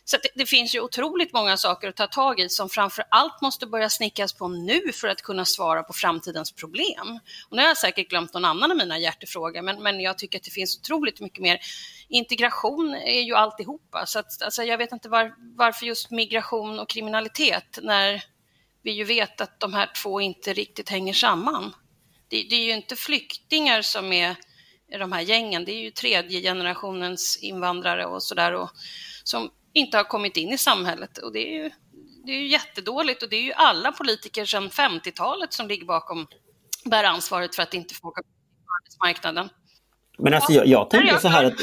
Så 0.09 0.17
det, 0.17 0.29
det, 0.35 0.47
finns 0.47 0.75
ju 0.75 0.81
otroligt 0.81 1.33
många 1.33 1.57
saker 1.57 1.89
att 1.89 1.97
ta 1.97 2.07
tag 2.07 2.41
i 2.41 2.49
som 2.49 2.69
framför 2.69 3.05
allt 3.09 3.41
måste 3.43 3.67
börja 3.67 3.91
snickas 3.91 4.33
på 4.33 4.49
nu 4.49 4.93
för 4.93 5.09
att 5.09 5.23
kunna 5.23 5.45
svara 5.45 5.83
på 5.83 5.93
framtidens 5.93 6.53
problem. 6.53 7.21
Och 7.49 7.57
nu 7.57 7.63
har 7.63 7.69
jag 7.69 7.79
säkert 7.79 8.09
glömt 8.09 8.35
någon 8.35 8.45
annan 8.45 8.71
av 8.71 8.77
mina 8.77 8.99
hjärtefrågor, 8.99 9.63
men, 9.63 9.83
men 9.83 10.01
jag 10.01 10.19
tycker 10.19 10.39
att 10.39 10.45
det 10.45 10.51
finns 10.51 10.79
otroligt 10.79 11.21
mycket 11.21 11.43
mer. 11.43 11.59
Integration 12.09 12.95
är 12.95 13.21
ju 13.21 13.35
alltihopa, 13.35 14.07
så 14.07 14.19
att, 14.19 14.43
alltså, 14.43 14.63
jag 14.63 14.79
vet 14.79 14.93
inte 14.93 15.09
var, 15.09 15.35
varför 15.57 15.87
just 15.87 16.11
migration 16.11 16.79
och 16.79 16.89
kriminalitet 16.89 17.79
när 17.83 18.25
vi 18.83 18.91
ju 18.91 19.05
vet 19.05 19.41
att 19.41 19.61
de 19.61 19.75
här 19.75 19.91
två 20.03 20.21
inte 20.21 20.53
riktigt 20.53 20.89
hänger 20.89 21.13
samman. 21.13 21.75
Det, 22.29 22.47
det 22.51 22.57
är 22.57 22.65
ju 22.65 22.73
inte 22.73 22.97
flyktingar 22.97 23.83
som 23.83 24.13
är 24.13 24.37
de 24.99 25.13
här 25.13 25.21
gängen, 25.21 25.65
det 25.65 25.73
är 25.73 25.83
ju 25.83 25.91
tredje 25.91 26.41
generationens 26.41 27.37
invandrare 27.37 28.07
och 28.07 28.23
sådär 28.23 28.69
som 29.25 29.51
inte 29.77 29.97
har 29.97 30.05
kommit 30.05 30.37
in 30.37 30.53
i 30.53 30.59
samhället 30.59 31.19
och 31.19 31.33
det 31.33 31.39
är 31.39 31.63
ju, 31.63 31.71
det 32.25 32.33
är 32.33 32.37
ju 32.37 32.47
jättedåligt 32.47 33.23
och 33.23 33.29
det 33.29 33.37
är 33.37 33.43
ju 33.43 33.53
alla 33.53 33.93
politiker 33.93 34.45
sedan 34.45 34.69
50-talet 34.69 35.53
som 35.53 35.69
ligger 35.69 35.87
bakom, 35.87 36.27
bär 36.85 37.05
ansvaret 37.05 37.57
för 37.57 37.63
att 37.63 37.75
inte 37.75 37.95
få 37.95 38.09
åka 38.09 38.23
på 38.23 38.29
arbetsmarknaden. 38.81 39.49
Men 40.19 40.35
alltså 40.35 40.53
jag, 40.53 40.67
jag 40.67 40.91
tänker 40.91 41.19
så 41.19 41.29
här 41.29 41.45
att, 41.45 41.55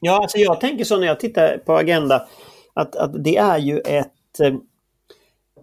ja 0.00 0.22
alltså 0.22 0.38
jag 0.38 0.60
tänker 0.60 0.84
så 0.84 0.96
när 0.96 1.06
jag 1.06 1.20
tittar 1.20 1.58
på 1.58 1.76
Agenda 1.76 2.28
att, 2.74 2.96
att 2.96 3.24
det 3.24 3.36
är 3.36 3.58
ju 3.58 3.78
ett, 3.78 4.40
eh, 4.40 4.54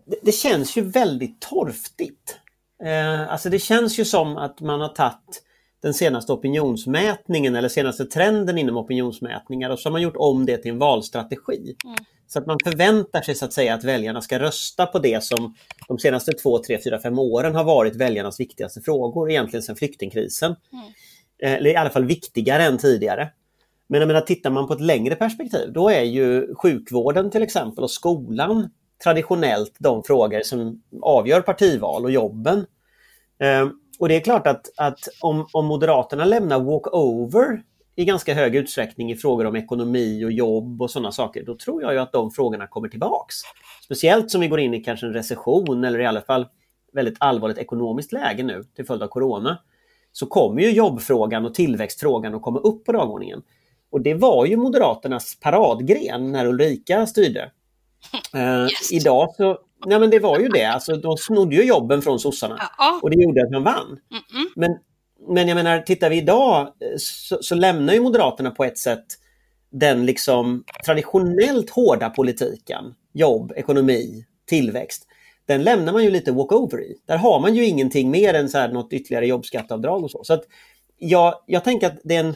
det, 0.06 0.20
det 0.22 0.32
känns 0.32 0.78
ju 0.78 0.82
väldigt 0.82 1.42
torftigt. 1.42 2.40
Eh, 2.84 3.32
alltså 3.32 3.50
det 3.50 3.60
känns 3.60 4.00
ju 4.00 4.06
som 4.06 4.38
att 4.38 4.62
man 4.62 4.82
har 4.82 4.90
tagit 4.90 5.44
den 5.86 5.94
senaste 5.94 6.34
opinionsmätningen 6.34 7.56
eller 7.56 7.70
senaste 7.70 8.06
trenden 8.06 8.58
inom 8.58 8.78
opinionsmätningar 8.78 9.70
och 9.70 9.80
så 9.80 9.90
har 9.90 9.92
man 9.92 10.02
gjort 10.02 10.16
om 10.18 10.46
det 10.46 10.58
till 10.58 10.72
en 10.72 10.78
valstrategi. 10.78 11.76
Mm. 11.84 11.96
Så 12.28 12.40
att 12.40 12.46
man 12.46 12.58
förväntar 12.64 13.22
sig 13.22 13.36
så 13.36 13.46
att 13.46 13.54
säga 13.54 13.74
att 13.74 13.84
väljarna 13.84 14.22
ska 14.22 14.40
rösta 14.40 14.86
på 14.86 15.00
det 15.00 15.24
som 15.24 15.56
de 15.88 16.00
senaste 16.00 16.32
två, 16.32 16.60
tre, 16.60 16.80
fyra, 16.84 17.00
fem 17.00 17.20
åren 17.20 17.56
har 17.56 17.64
varit 17.64 17.96
väljarnas 17.96 18.40
viktigaste 18.40 18.82
frågor, 18.82 19.30
egentligen 19.30 19.64
sedan 19.64 19.76
flyktingkrisen. 19.76 20.56
Mm. 20.74 20.86
Eh, 21.44 21.54
eller 21.54 21.70
i 21.70 21.76
alla 21.76 21.90
fall 21.90 22.06
viktigare 22.06 22.64
än 22.64 22.78
tidigare. 22.78 23.30
Men 23.88 24.00
jag 24.00 24.08
menar, 24.08 24.22
tittar 24.22 24.50
man 24.50 24.68
på 24.68 24.74
ett 24.74 24.82
längre 24.82 25.16
perspektiv, 25.16 25.74
då 25.74 25.90
är 25.90 26.04
ju 26.04 26.56
sjukvården 26.56 27.32
till 27.32 27.44
exempel 27.44 27.84
och 27.84 27.92
skolan 27.92 28.70
traditionellt 29.04 29.76
de 29.80 30.04
frågor 30.04 30.42
som 30.44 30.82
avgör 31.02 31.42
partival 31.42 32.04
och 32.04 32.12
jobben. 32.12 32.66
Och 34.00 34.10
det 34.10 34.16
är 34.16 34.22
klart 34.22 34.48
att, 34.48 34.72
att 34.78 35.00
om, 35.22 35.48
om 35.54 35.66
Moderaterna 35.66 36.26
lämnar 36.26 36.60
walkover 36.60 37.62
i 37.96 38.06
ganska 38.06 38.34
hög 38.34 38.56
utsträckning 38.56 39.12
i 39.12 39.16
frågor 39.16 39.46
om 39.46 39.56
ekonomi 39.56 40.26
och 40.26 40.32
jobb 40.32 40.82
och 40.82 40.92
sådana 40.92 41.12
saker, 41.12 41.44
då 41.44 41.58
tror 41.58 41.82
jag 41.82 41.94
ju 41.94 42.00
att 42.00 42.12
de 42.12 42.32
frågorna 42.32 42.68
kommer 42.68 42.88
tillbaks. 42.88 43.36
Speciellt 43.84 44.32
som 44.32 44.42
vi 44.42 44.48
går 44.48 44.60
in 44.60 44.74
i 44.74 44.84
kanske 44.84 45.06
en 45.06 45.14
recession 45.14 45.84
eller 45.84 46.00
i 46.00 46.06
alla 46.06 46.22
fall 46.22 46.46
väldigt 46.94 47.16
allvarligt 47.20 47.58
ekonomiskt 47.58 48.12
läge 48.12 48.44
nu 48.44 48.64
till 48.76 48.86
följd 48.86 49.04
av 49.04 49.08
corona. 49.08 49.58
Så 50.12 50.26
kommer 50.26 50.62
ju 50.62 50.72
jobbfrågan 50.72 51.46
och 51.46 51.54
tillväxtfrågan 51.54 52.36
att 52.36 52.42
komma 52.42 52.60
upp 52.60 52.86
på 52.86 52.92
dagordningen. 52.92 53.42
Och 53.92 54.02
det 54.02 54.14
var 54.14 54.46
ju 54.46 54.58
Moderaternas 54.58 55.40
paradgren 55.40 56.32
när 56.32 56.46
Ulrika 56.46 57.06
styrde. 57.06 57.52
Eh, 58.34 58.62
yes. 58.62 58.92
idag 58.92 59.36
så 59.36 59.60
Nej 59.86 60.00
men 60.00 60.10
det 60.10 60.20
var 60.20 60.40
ju 60.40 60.48
det, 60.48 60.66
alltså, 60.66 60.96
de 60.96 61.18
snodde 61.18 61.56
ju 61.56 61.64
jobben 61.64 62.02
från 62.02 62.20
sossarna. 62.20 62.70
Ja. 62.78 63.00
Och 63.02 63.10
det 63.10 63.24
gjorde 63.24 63.44
att 63.44 63.52
man 63.52 63.64
vann. 63.64 63.88
Mm 63.88 64.24
-mm. 64.34 64.52
Men, 64.56 64.72
men 65.28 65.48
jag 65.48 65.56
menar, 65.56 65.80
tittar 65.82 66.10
vi 66.10 66.18
idag 66.18 66.62
eh, 66.62 66.98
så, 66.98 67.38
så, 67.42 67.56
lämnar 67.56 67.94
ju 67.94 68.00
Moderaterna 68.00 68.52
på 68.52 68.64
ett 68.64 68.78
sätt 68.78 69.06
den 69.72 70.06
liksom 70.06 70.64
traditionellt 70.86 71.70
hårda 71.70 72.10
politiken, 72.10 72.94
jobb, 73.14 73.54
ekonomi, 73.56 74.26
tillväxt. 74.46 75.08
Den 75.46 75.64
lämnar 75.64 75.94
man 75.94 76.04
ju 76.04 76.12
lite 76.12 76.32
walkover 76.32 76.82
i. 76.82 76.96
Där 77.06 77.18
har 77.18 77.40
man 77.40 77.56
ju 77.56 77.66
ingenting 77.66 78.12
mer 78.12 78.34
än 78.34 78.50
så 78.50 78.58
här 78.58 78.72
något 78.72 78.94
ytterligare 78.94 79.28
jobbskatteavdrag 79.28 80.04
och 80.04 80.12
så. 80.12 80.24
Så 80.24 80.34
att 80.34 80.44
jag, 80.98 81.36
jag 81.46 81.64
tänker 81.64 81.88
att 81.88 82.00
det 82.04 82.16
är 82.16 82.20
en, 82.20 82.36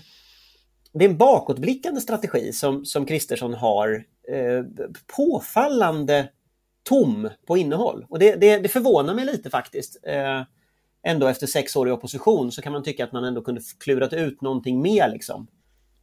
det 0.94 1.06
är 1.06 1.10
en 1.10 1.18
bakåtblickande 1.18 2.02
strategi 2.02 2.54
som, 2.54 2.86
som 2.86 3.06
Kristersson 3.06 3.54
har 3.54 4.04
eh, 4.32 4.86
påfallande 5.18 6.30
tom 6.84 7.30
på 7.48 7.58
innehåll. 7.58 8.06
Och 8.10 8.20
det, 8.20 8.36
det, 8.36 8.58
det 8.58 8.70
förvånar 8.70 9.14
mig 9.14 9.26
lite 9.26 9.50
faktiskt. 9.50 9.98
Eh, 10.04 10.42
ändå 11.04 11.28
efter 11.28 11.48
sex 11.48 11.76
år 11.76 11.90
i 11.90 11.92
opposition 11.92 12.52
så 12.52 12.62
kan 12.62 12.74
man 12.74 12.84
tycka 12.84 13.04
att 13.04 13.12
man 13.12 13.24
ändå 13.24 13.42
kunde 13.42 13.62
klurat 13.80 14.14
ut 14.14 14.42
någonting 14.42 14.82
mer 14.82 15.10
liksom, 15.10 15.48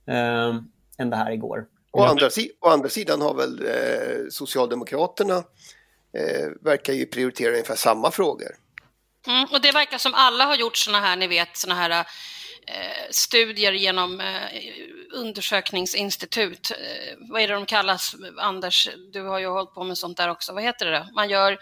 eh, 0.09 0.55
än 0.99 1.11
det 1.11 1.17
här 1.17 1.31
igår. 1.31 1.67
Å 1.93 2.03
andra, 2.03 2.29
å 2.61 2.69
andra 2.69 2.89
sidan 2.89 3.21
har 3.21 3.35
väl 3.35 3.67
eh, 3.67 4.29
Socialdemokraterna 4.31 5.37
eh, 6.13 6.49
verkar 6.61 6.93
ju 6.93 7.07
prioritera 7.07 7.51
ungefär 7.51 7.75
samma 7.75 8.11
frågor. 8.11 8.57
Mm, 9.27 9.47
och 9.53 9.61
det 9.61 9.73
verkar 9.73 9.99
som 9.99 10.15
alla 10.15 10.45
har 10.45 10.57
gjort 10.57 10.77
sådana 10.77 11.07
här, 11.07 11.17
ni 11.17 11.27
vet, 11.27 11.57
sådana 11.57 11.81
här 11.81 11.91
Eh, 11.91 12.07
studier 13.11 13.73
genom 13.73 14.21
eh, 14.21 14.27
undersökningsinstitut. 15.15 16.71
Eh, 16.71 17.29
vad 17.31 17.43
är 17.43 17.49
det 17.49 17.55
de 17.55 17.67
kallas? 17.67 18.17
Anders, 18.39 18.89
du 19.13 19.23
har 19.23 19.39
ju 19.39 19.47
hållit 19.47 19.75
på 19.75 19.85
med 19.85 19.99
sånt 19.99 20.17
där 20.17 20.31
också. 20.31 20.53
Vad 20.53 20.63
heter 20.63 20.87
det? 20.87 21.07
Man 21.15 21.29
gör 21.29 21.59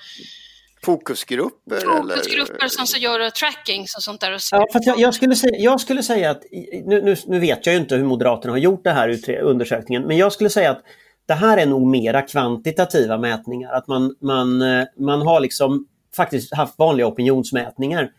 Fokusgrupper? 0.85 1.81
Fokusgrupper 1.81 2.55
eller? 2.55 2.69
som 2.69 2.87
så 2.87 2.99
gör 2.99 3.31
trackings 3.31 3.97
och 3.97 4.03
sånt 4.03 4.21
där. 4.21 4.35
Och 4.35 4.41
ja, 4.51 4.67
för 4.73 4.81
jag, 4.85 5.01
jag, 5.01 5.15
skulle 5.15 5.37
säga, 5.37 5.57
jag 5.59 5.81
skulle 5.81 6.03
säga 6.03 6.31
att, 6.31 6.43
nu, 6.85 7.03
nu, 7.03 7.17
nu, 7.27 7.39
vet 7.39 7.67
jag 7.67 7.75
ju 7.75 7.81
inte 7.81 7.97
hur 7.97 8.05
Moderaterna 8.05 8.53
har 8.53 8.59
gjort 8.59 8.85
den 8.85 8.97
här 8.97 9.41
undersökningen, 9.43 10.03
men 10.03 10.17
jag 10.17 10.33
skulle 10.33 10.51
säga 10.51 10.71
att 10.71 10.83
det 11.27 11.35
här 11.35 11.59
är 11.59 11.67
nog 11.67 11.87
mera 11.87 12.23
kvantitativa 12.23 13.19
mätningar. 13.19 13.73
Att 13.73 13.87
man, 13.87 14.15
man, 14.21 14.59
man 14.99 15.23
har 15.23 15.41
liksom 15.41 15.87
faktiskt 16.17 16.55
haft 16.55 16.79
vanliga 16.79 17.07
opinionsmätningar 17.07 18.11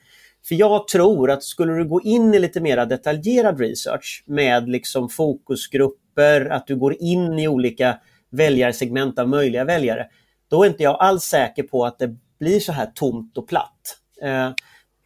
för 0.47 0.55
jag 0.55 0.87
tror 0.87 1.31
att 1.31 1.43
skulle 1.43 1.73
du 1.73 1.87
gå 1.87 2.01
in 2.01 2.33
i 2.33 2.39
lite 2.39 2.61
mer 2.61 2.85
detaljerad 2.85 3.59
research 3.59 4.23
med 4.27 4.69
liksom 4.69 5.09
fokusgrupper, 5.09 6.45
att 6.45 6.67
du 6.67 6.75
går 6.75 6.95
in 7.01 7.39
i 7.39 7.47
olika 7.47 7.97
väljarsegment 8.31 9.19
av 9.19 9.29
möjliga 9.29 9.63
väljare, 9.63 10.07
då 10.49 10.63
är 10.63 10.67
inte 10.67 10.83
jag 10.83 10.97
alls 10.99 11.23
säker 11.23 11.63
på 11.63 11.85
att 11.85 11.99
det 11.99 12.15
blir 12.39 12.59
så 12.59 12.71
här 12.71 12.85
tomt 12.85 13.37
och 13.37 13.47
platt. 13.47 13.97
Eh, 14.21 14.49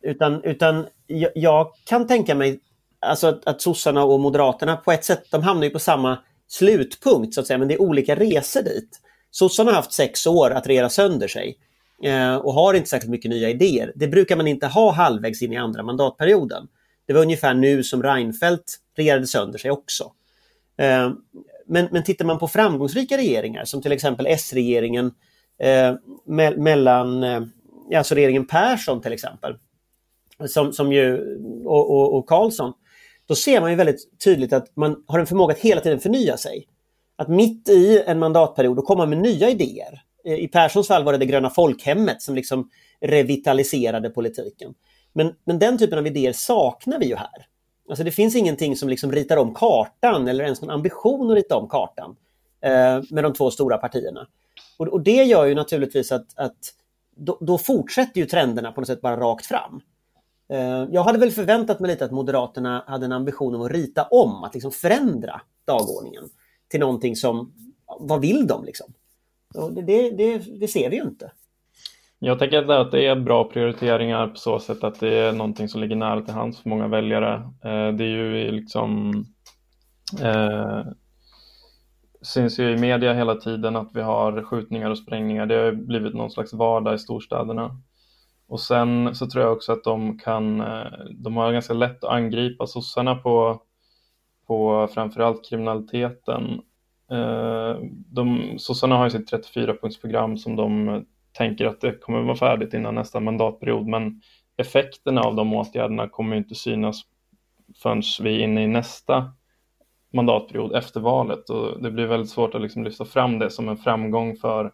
utan 0.04 0.44
utan 0.44 0.86
jag, 1.08 1.32
jag, 1.36 1.72
kan 1.86 2.08
tänka 2.08 2.36
mig 2.36 2.60
alltså 3.00 3.28
att, 3.28 3.48
att 3.48 3.62
sossarna 3.62 4.04
och 4.04 4.20
moderaterna 4.20 4.76
på 4.76 4.92
ett 4.92 5.06
sätt, 5.06 5.24
de 5.32 5.44
hamnar 5.44 5.64
ju 5.64 5.70
på 5.70 5.80
samma 5.80 6.18
slutpunkt 6.48 7.34
så 7.34 7.42
att 7.42 7.48
säga, 7.48 7.58
men 7.58 7.68
det 7.68 7.74
är 7.74 7.82
olika 7.82 8.16
resor 8.16 8.62
dit. 8.62 9.02
Sossarna 9.32 9.72
har 9.72 9.76
haft 9.76 9.94
sex 9.94 10.28
år 10.28 10.52
att 10.52 10.68
rera 10.68 10.90
sönder 10.90 11.28
sig 11.28 11.58
Eh, 12.04 12.36
och 12.36 12.54
har 12.54 12.74
inte 12.74 12.90
särskilt 12.90 13.12
mycket 13.12 13.32
nya 13.32 13.50
idéer. 13.50 13.92
Det 13.96 14.08
brukar 14.08 14.36
man 14.36 14.48
inte 14.48 14.68
ha 14.68 14.92
halvvägs 14.92 15.42
in 15.42 15.54
i 15.54 15.58
andra 15.58 15.84
mandatperioden. 15.84 16.68
Det 17.06 17.14
var 17.14 17.22
ungefär 17.22 17.54
nu 17.54 17.84
som 17.84 18.04
Reinfeldt 18.04 18.78
regerade 18.98 19.28
sönder 19.28 19.60
sig 19.60 19.72
också. 19.72 20.12
Eh, 20.78 21.12
men, 21.68 21.88
men 21.92 22.04
tittar 22.04 22.26
man 22.26 22.40
på 22.40 22.48
framgångsrika 22.48 23.18
regeringar 23.18 23.66
som 23.66 23.82
till 23.82 23.92
exempel 23.92 24.26
S-regeringen 24.28 25.12
eh, 25.60 25.96
me 26.26 26.52
mellan, 26.52 27.24
eh, 27.24 27.42
alltså 27.96 28.16
regeringen 28.16 28.48
Persson 28.48 29.02
till 29.02 29.14
exempel, 29.14 29.58
som, 30.48 30.74
som 30.74 30.94
ju, 30.94 31.36
och, 31.66 31.92
och, 31.92 32.18
och 32.18 32.28
Karlsson, 32.28 32.74
då 33.26 33.36
ser 33.36 33.62
man 33.62 33.70
ju 33.70 33.76
väldigt 33.76 34.20
tydligt 34.24 34.54
att 34.54 34.76
man 34.76 35.04
har 35.08 35.20
en 35.20 35.26
förmåga 35.26 35.54
att 35.54 35.60
hela 35.60 35.82
tiden 35.82 36.00
förnya 36.00 36.38
sig. 36.38 36.68
Att 37.16 37.28
mitt 37.28 37.70
i 37.70 38.04
en 38.06 38.20
mandatperiod 38.20 38.86
komma 38.86 39.06
med 39.06 39.18
nya 39.18 39.50
idéer. 39.50 40.04
Eh, 40.26 40.34
I 40.34 40.48
Perssons 40.48 40.88
fall 40.88 41.04
var 41.04 41.12
det 41.12 41.18
det 41.18 41.26
gröna 41.26 41.50
folkhemmet 41.50 42.22
som 42.22 42.36
liksom 42.36 42.70
revitaliserade 43.02 44.10
politiken. 44.10 44.74
Men, 45.14 45.34
men 45.44 45.60
den 45.60 45.78
typen 45.78 46.00
av 46.00 46.08
idéer 46.08 46.34
saknar 46.34 47.00
vi 47.00 47.06
ju 47.06 47.16
här. 47.16 47.46
Alltså 47.90 48.04
det 48.04 48.12
finns 48.12 48.36
ingenting 48.36 48.76
som 48.76 48.90
liksom 48.90 49.12
ritar 49.12 49.38
om 49.38 49.54
kartan 49.54 50.28
eller 50.28 50.44
ens 50.44 50.62
någon 50.62 50.70
ambition 50.70 51.32
att 51.32 51.36
rita 51.38 51.58
om 51.58 51.70
kartan 51.70 52.16
eh, 52.62 53.04
med 53.10 53.24
de 53.24 53.34
två 53.34 53.52
stora 53.52 53.78
partierna. 53.78 54.28
Och, 54.78 54.88
och 54.88 55.02
det 55.02 55.24
gör 55.24 55.46
ju 55.46 55.56
naturligtvis 55.56 56.12
att, 56.12 56.40
att 56.40 56.58
då, 57.16 57.38
då, 57.42 57.58
fortsätter 57.58 58.22
ju 58.22 58.26
trenderna 58.26 58.72
på 58.72 58.82
något 58.82 58.88
sätt 58.88 59.02
bara 59.02 59.18
rakt 59.18 59.46
fram. 59.46 59.82
Eh, 60.50 60.88
jag 60.92 61.04
hade 61.04 61.20
väl 61.20 61.32
förväntat 61.32 61.80
mig 61.80 61.92
lite 61.92 62.06
att 62.06 62.12
Moderaterna 62.12 62.84
hade 62.88 63.06
en 63.06 63.12
ambition 63.12 63.56
om 63.56 63.62
att 63.62 63.72
rita 63.72 64.04
om, 64.04 64.44
att 64.44 64.54
liksom 64.54 64.72
förändra 64.72 65.42
dagordningen 65.66 66.24
till 66.68 66.80
någonting 66.80 67.16
som, 67.16 67.54
vad 68.00 68.22
vill 68.22 68.48
de 68.48 68.66
liksom? 68.66 68.94
Och 69.56 69.74
det, 69.74 69.82
det, 69.82 70.10
det, 70.10 70.60
det 70.60 70.68
ser 70.68 70.90
vi 70.90 70.96
ju 70.96 71.02
inte. 71.02 71.32
Jag 72.20 72.40
tänker 72.40 72.72
att 72.72 72.92
det 72.92 73.08
är 73.08 73.16
bra 73.16 73.44
prioriteringar 73.44 74.28
på 74.28 74.36
så 74.36 74.60
sätt 74.60 74.84
att 74.84 75.00
det 75.00 75.18
är 75.18 75.34
någonting 75.34 75.70
som 75.70 75.82
ligger 75.82 75.96
nära 75.96 76.22
till 76.22 76.34
hands 76.34 76.62
för 76.62 76.70
många 76.70 76.88
väljare. 76.88 77.34
Eh, 77.64 77.96
det 77.96 78.04
är 78.04 78.08
ju 78.08 78.52
liksom 78.52 79.10
eh, 80.22 80.82
syns 82.22 82.60
ju 82.60 82.72
i 82.72 82.78
media 82.78 83.14
hela 83.14 83.36
tiden 83.36 83.76
att 83.76 83.90
vi 83.94 84.02
har 84.02 84.44
skjutningar 84.44 84.90
och 84.90 84.98
sprängningar. 84.98 85.46
Det 85.46 85.56
har 85.56 85.72
blivit 85.72 86.14
någon 86.14 86.32
slags 86.32 86.54
vardag 86.54 86.96
i 86.96 87.00
storstäderna. 87.00 87.82
Och 88.48 88.62
sen 88.62 89.16
så 89.16 89.28
tror 89.28 89.44
jag 89.44 89.54
också 89.54 89.72
att 89.72 89.84
de 89.84 90.18
kan, 90.18 90.62
eh, 90.62 90.92
de 91.12 91.38
har 91.38 91.54
ganska 91.54 91.74
lätt 91.74 92.04
att 92.04 92.12
angripa 92.12 92.68
sossarna 92.68 93.16
på, 93.16 93.62
på 94.48 94.88
framförallt 94.94 95.50
kriminaliteten 95.50 96.62
Eh, 97.12 97.78
de, 98.12 98.56
sossarna 98.60 98.98
har 98.98 99.04
ju 99.04 99.10
sitt 99.10 99.32
34-punktsprogram 99.34 100.36
som 100.36 100.56
de 100.56 101.06
tänker 101.32 101.66
att 101.66 101.82
det 101.82 101.92
kommer 101.92 102.22
vara 102.22 102.36
färdigt 102.36 102.74
innan 102.74 102.96
nästa 102.96 103.20
mandatperiod, 103.20 103.88
men 103.88 104.22
effekterna 104.58 105.22
av 105.22 105.36
de 105.36 105.54
åtgärderna 105.54 106.10
kommer 106.10 106.36
inte 106.36 106.56
synas 106.56 107.02
förrän 107.76 108.02
vi 108.22 108.36
är 108.36 108.44
inne 108.44 108.64
i 108.64 108.68
nästa 108.68 109.32
mandatperiod 110.14 110.76
efter 110.76 111.00
valet 111.00 111.50
och 111.50 111.82
det 111.84 111.92
blir 111.92 112.06
väldigt 112.06 112.30
svårt 112.30 112.56
att 112.56 112.62
liksom 112.62 112.84
lyfta 112.84 113.06
fram 113.06 113.40
det 113.40 113.50
som 113.50 113.70
en 113.70 113.78
framgång 113.78 114.36
för 114.36 114.72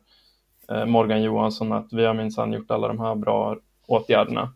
eh, 0.69 0.85
Morgan 0.85 1.23
Johansson 1.23 1.71
att 1.71 1.93
vi 1.93 2.05
har 2.05 2.13
minsann 2.13 2.53
gjort 2.53 2.71
alla 2.71 2.87
de 2.87 2.99
här 2.99 3.15
bra 3.15 3.57
åtgärderna. 3.87 4.53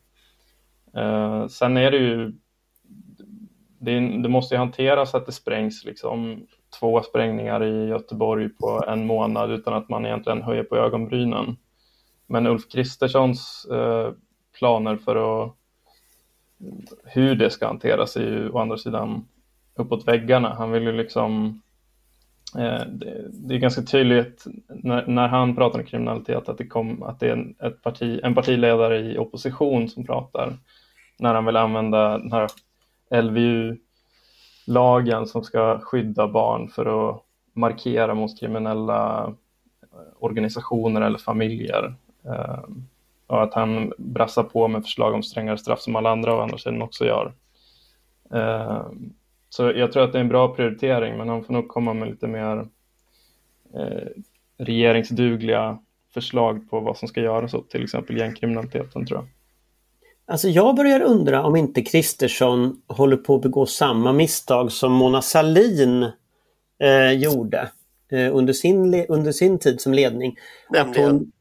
Eh, 0.95 1.47
sen 1.47 1.77
är 1.77 1.91
det 1.91 1.97
ju 1.97 2.33
det, 3.79 3.99
det, 3.99 4.29
måste 4.29 4.55
ju 4.55 4.59
hanteras 4.59 5.15
att 5.15 5.25
det 5.25 5.31
sprängs 5.31 5.85
liksom 5.85 6.47
två 6.79 7.01
sprängningar 7.01 7.63
i 7.63 7.87
Göteborg 7.87 8.49
på 8.49 8.83
en 8.87 9.05
månad 9.05 9.51
utan 9.51 9.73
att 9.73 9.89
man 9.89 10.05
egentligen 10.05 10.41
höjer 10.41 10.63
på 10.63 10.75
ögonbrynen. 10.75 11.57
Men 12.27 12.47
Ulf 12.47 12.69
Kristerssons 12.69 13.67
eh, 13.71 14.11
planer 14.59 14.95
för 14.95 15.15
att, 15.15 15.55
hur 17.03 17.35
det 17.35 17.49
ska 17.49 17.67
hanteras 17.67 18.17
är 18.17 18.21
ju 18.21 18.49
å 18.49 18.59
andra 18.59 18.77
sidan 18.77 19.27
uppåt 19.75 20.07
väggarna. 20.07 20.53
Han 20.53 20.71
vill 20.71 20.83
ju 20.83 20.91
liksom 20.91 21.61
eh, 22.57 22.85
det, 22.87 23.27
det, 23.31 23.55
är 23.55 23.59
ganska 23.59 23.81
tydligt 23.81 24.45
när, 24.67 25.07
när, 25.07 25.27
han 25.27 25.55
pratar 25.55 25.79
om 25.79 25.85
kriminalitet 25.85 26.49
att 26.49 26.57
det, 26.57 26.67
kom, 26.67 27.03
att 27.03 27.19
det 27.19 27.27
är 27.27 27.33
en, 27.33 27.55
ett 27.63 27.81
parti, 27.81 28.19
en 28.23 28.35
partiledare 28.35 28.99
i 28.99 29.17
opposition 29.17 29.89
som 29.89 30.05
pratar 30.05 30.57
när 31.19 31.33
han 31.35 31.45
vill 31.45 31.57
använda 31.57 32.17
den 32.17 32.31
här 32.31 32.47
LVU 33.21 33.77
lagen 34.69 35.27
som 35.27 35.43
ska 35.43 35.79
skydda 35.79 36.27
barn 36.27 36.69
för 36.69 37.09
att 37.09 37.21
markera 37.53 38.13
mot 38.13 38.39
kriminella 38.39 39.33
organisationer 40.19 41.01
eller 41.01 41.17
familjer. 41.17 41.95
Eh, 42.25 42.63
och 43.27 43.43
att 43.43 43.53
han 43.53 43.93
brassar 43.97 44.43
på 44.43 44.67
med 44.67 44.83
förslag 44.83 45.13
om 45.13 45.23
strängare 45.23 45.57
straff 45.57 45.81
som 45.81 45.95
alla 45.95 46.11
andra 46.11 46.33
av 46.33 46.41
andra 46.41 46.57
sidan 46.57 46.81
också 46.81 47.05
gör. 47.05 47.33
Eh, 48.33 48.85
så 49.49 49.71
jag 49.75 49.91
tror 49.91 50.03
att 50.03 50.11
det 50.11 50.17
är 50.17 50.23
en 50.23 50.29
bra 50.29 50.55
prioritering, 50.55 51.17
men 51.17 51.29
han 51.29 51.43
får 51.43 51.53
nog 51.53 51.67
komma 51.67 51.93
med 51.93 52.09
lite 52.09 52.27
mer 52.27 52.67
eh, 53.73 54.07
regeringsdugliga 54.57 55.79
förslag 56.13 56.69
på 56.69 56.79
vad 56.79 56.97
som 56.97 57.07
ska 57.07 57.21
göras 57.21 57.53
åt 57.53 57.69
till 57.69 57.83
exempel 57.83 58.17
gängkriminaliteten 58.17 59.05
tror 59.05 59.19
jag. 59.19 59.27
Alltså 60.29 60.49
jag 60.49 60.75
börjar 60.75 61.01
undra 61.01 61.43
om 61.43 61.55
inte 61.55 61.81
Kristersson 61.81 62.81
håller 62.87 63.17
på 63.17 63.35
att 63.35 63.41
begå 63.41 63.65
samma 63.65 64.13
misstag 64.13 64.71
som 64.71 64.93
Mona 64.93 65.21
Salin 65.21 66.03
eh, 66.83 67.11
gjorde 67.11 67.69
eh, 68.11 68.35
under, 68.35 68.53
sin 68.53 69.05
under 69.09 69.31
sin 69.31 69.59
tid 69.59 69.81
som 69.81 69.93
ledning. 69.93 70.37
Hon, 70.95 71.31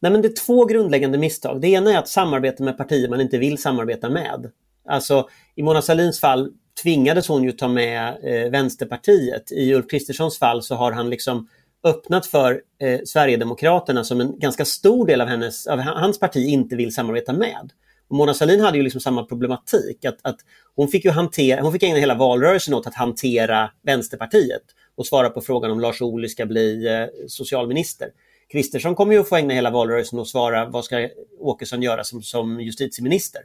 nej 0.00 0.12
men 0.12 0.22
det 0.22 0.28
är 0.28 0.46
två 0.46 0.64
grundläggande 0.64 1.18
misstag. 1.18 1.60
Det 1.60 1.68
ena 1.68 1.92
är 1.92 1.98
att 1.98 2.08
samarbeta 2.08 2.64
med 2.64 2.76
partier 2.76 3.08
man 3.08 3.20
inte 3.20 3.38
vill 3.38 3.58
samarbeta 3.58 4.10
med. 4.10 4.50
Alltså 4.88 5.28
i 5.54 5.62
Mona 5.62 5.82
Salins 5.82 6.20
fall 6.20 6.52
tvingades 6.82 7.28
hon 7.28 7.44
ju 7.44 7.52
ta 7.52 7.68
med 7.68 8.16
eh, 8.22 8.50
Vänsterpartiet. 8.50 9.52
I 9.52 9.74
Ulf 9.74 9.90
Kristerssons 9.90 10.38
fall 10.38 10.62
så 10.62 10.74
har 10.74 10.92
han 10.92 11.10
liksom 11.10 11.48
öppnat 11.84 12.26
för 12.26 12.62
eh, 12.80 13.00
Sverigedemokraterna 13.04 14.04
som 14.04 14.20
en 14.20 14.38
ganska 14.38 14.64
stor 14.64 15.06
del 15.06 15.20
av, 15.20 15.28
hennes, 15.28 15.66
av 15.66 15.78
hans 15.78 16.20
parti 16.20 16.48
inte 16.48 16.76
vill 16.76 16.94
samarbeta 16.94 17.32
med. 17.32 17.72
Och 18.08 18.16
Mona 18.16 18.34
Sahlin 18.34 18.60
hade 18.60 18.76
ju 18.76 18.82
liksom 18.82 19.00
samma 19.00 19.24
problematik. 19.24 20.04
Att, 20.04 20.18
att 20.22 20.36
hon, 20.74 20.88
fick 20.88 21.04
ju 21.04 21.10
hantera, 21.10 21.62
hon 21.62 21.72
fick 21.72 21.82
ägna 21.82 21.98
hela 21.98 22.14
valrörelsen 22.14 22.74
åt 22.74 22.86
att 22.86 22.94
hantera 22.94 23.70
Vänsterpartiet 23.82 24.62
och 24.94 25.06
svara 25.06 25.30
på 25.30 25.40
frågan 25.40 25.70
om 25.70 25.80
Lars 25.80 26.02
Ohly 26.02 26.28
ska 26.28 26.46
bli 26.46 26.86
eh, 26.86 27.26
socialminister. 27.28 28.08
Kristersson 28.52 28.94
kommer 28.94 29.14
ju 29.14 29.20
att 29.20 29.28
få 29.28 29.36
ägna 29.36 29.54
hela 29.54 29.70
valrörelsen 29.70 30.18
och 30.18 30.28
svara 30.28 30.66
vad 30.66 30.84
ska 30.84 31.08
Åkesson 31.38 31.82
göra 31.82 32.04
som, 32.04 32.22
som 32.22 32.60
justitieminister. 32.60 33.42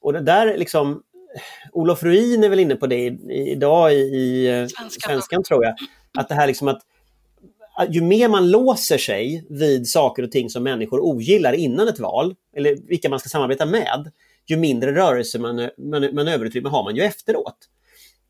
Och 0.00 0.12
det 0.12 0.20
där 0.20 0.58
liksom, 0.58 1.02
Olof 1.72 2.02
Ruin 2.02 2.44
är 2.44 2.48
väl 2.48 2.60
inne 2.60 2.76
på 2.76 2.86
det 2.86 3.06
idag 3.30 3.94
i, 3.94 3.96
i 3.96 4.46
eh, 4.46 4.66
Svenskan, 4.66 5.10
Svenskan 5.10 5.42
tror 5.42 5.64
jag. 5.64 5.74
Att 6.18 6.28
det 6.28 6.34
här 6.34 6.46
liksom 6.46 6.68
att 6.68 6.82
ju 7.90 8.00
mer 8.00 8.28
man 8.28 8.50
låser 8.50 8.98
sig 8.98 9.46
vid 9.50 9.88
saker 9.88 10.22
och 10.22 10.30
ting 10.30 10.50
som 10.50 10.62
människor 10.62 11.00
ogillar 11.00 11.52
innan 11.52 11.88
ett 11.88 11.98
val, 11.98 12.34
eller 12.56 12.76
vilka 12.88 13.08
man 13.08 13.20
ska 13.20 13.28
samarbeta 13.28 13.66
med, 13.66 14.10
ju 14.46 14.56
mindre 14.56 14.94
rörelsemanöverutrymme 14.94 16.68
har 16.68 16.84
man 16.84 16.96
ju 16.96 17.02
efteråt. 17.02 17.68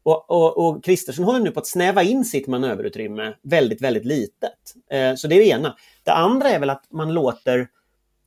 Och, 0.02 0.30
och, 0.30 0.59
och 0.59 0.85
Kristersson 0.85 1.24
håller 1.24 1.40
nu 1.40 1.50
på 1.50 1.61
att 1.61 1.66
snäva 1.66 2.02
in 2.02 2.24
sitt 2.24 2.46
manöverutrymme 2.46 3.35
väldigt, 3.42 3.83
väldigt 3.83 4.04
litet. 4.04 4.74
Eh, 4.90 5.14
så 5.14 5.28
det 5.28 5.35
är 5.35 5.38
det 5.38 5.48
ena. 5.48 5.76
Det 6.02 6.12
andra 6.12 6.50
är 6.50 6.61
väl 6.61 6.70
att 6.70 6.85
man 6.90 7.14
låter 7.14 7.68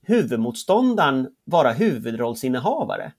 huvudmotståndaren 0.05 1.27
vara 1.45 1.71
huvudrollsinnehavare. 1.71 3.11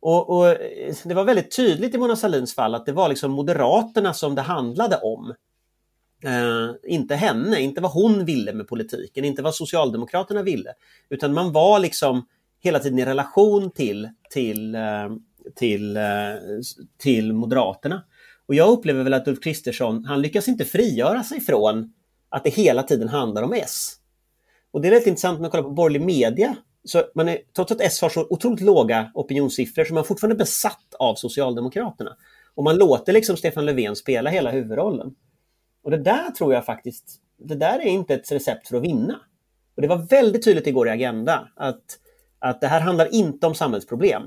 Och, 0.00 0.30
och, 0.30 0.48
eh, 0.48 0.94
Det 1.04 1.14
var 1.14 1.24
väldigt 1.24 1.56
tydligt 1.56 1.94
i 1.94 1.98
Mona 1.98 2.16
Sahlins 2.16 2.54
fall 2.54 2.74
att 2.74 2.86
det 2.86 2.92
var 2.92 3.08
liksom 3.08 3.30
Moderaterna 3.30 4.14
som 4.14 4.34
det 4.34 4.42
handlade 4.42 4.96
om. 4.96 5.34
Eh, 6.24 6.70
inte 6.84 7.14
henne, 7.14 7.60
inte 7.60 7.80
vad 7.80 7.90
hon 7.90 8.24
ville 8.24 8.52
med 8.52 8.68
politiken, 8.68 9.24
inte 9.24 9.42
vad 9.42 9.54
Socialdemokraterna 9.54 10.42
ville. 10.42 10.72
Utan 11.10 11.34
man 11.34 11.52
var 11.52 11.78
liksom 11.78 12.26
hela 12.60 12.78
tiden 12.78 12.98
i 12.98 13.04
relation 13.04 13.70
till, 13.70 14.08
till, 14.30 14.74
eh, 14.74 15.10
till, 15.54 15.96
eh, 15.96 16.02
till 16.98 17.32
Moderaterna. 17.32 18.02
Och 18.46 18.54
jag 18.54 18.68
upplever 18.68 19.04
väl 19.04 19.14
att 19.14 19.28
Ulf 19.28 19.40
Kristersson, 19.40 20.04
han 20.04 20.22
lyckas 20.22 20.48
inte 20.48 20.64
frigöra 20.64 21.22
sig 21.22 21.40
från 21.40 21.92
att 22.28 22.44
det 22.44 22.50
hela 22.50 22.82
tiden 22.82 23.08
handlar 23.08 23.42
om 23.42 23.52
S. 23.52 23.94
Och 24.70 24.80
det 24.80 24.88
är 24.88 24.92
rätt 24.92 25.06
intressant 25.06 25.38
när 25.38 25.42
man 25.42 25.50
kollar 25.50 25.64
på 25.64 25.70
borgerlig 25.70 26.06
media. 26.06 26.56
Så 26.84 27.02
man 27.14 27.28
är, 27.28 27.38
trots 27.56 27.72
att 27.72 27.80
S 27.80 28.02
har 28.02 28.08
så 28.08 28.26
otroligt 28.30 28.60
låga 28.60 29.10
opinionssiffror 29.14 29.84
så 29.84 29.92
är 29.92 29.94
man 29.94 30.04
fortfarande 30.04 30.36
besatt 30.36 30.94
av 30.98 31.14
Socialdemokraterna. 31.14 32.16
Och 32.54 32.64
man 32.64 32.76
låter 32.76 33.12
liksom 33.12 33.36
Stefan 33.36 33.66
Löfven 33.66 33.96
spela 33.96 34.30
hela 34.30 34.50
huvudrollen. 34.50 35.14
Och 35.84 35.90
det 35.90 35.96
där 35.96 36.30
tror 36.30 36.54
jag 36.54 36.66
faktiskt, 36.66 37.20
det 37.38 37.54
där 37.54 37.78
är 37.78 37.90
inte 37.90 38.14
ett 38.14 38.32
recept 38.32 38.68
för 38.68 38.76
att 38.76 38.82
vinna. 38.82 39.20
Och 39.76 39.82
det 39.82 39.88
var 39.88 39.96
väldigt 39.96 40.44
tydligt 40.44 40.66
igår 40.66 40.88
i 40.88 40.90
Agenda 40.90 41.48
att, 41.56 41.98
att 42.38 42.60
det 42.60 42.66
här 42.66 42.80
handlar 42.80 43.14
inte 43.14 43.46
om 43.46 43.54
samhällsproblem. 43.54 44.22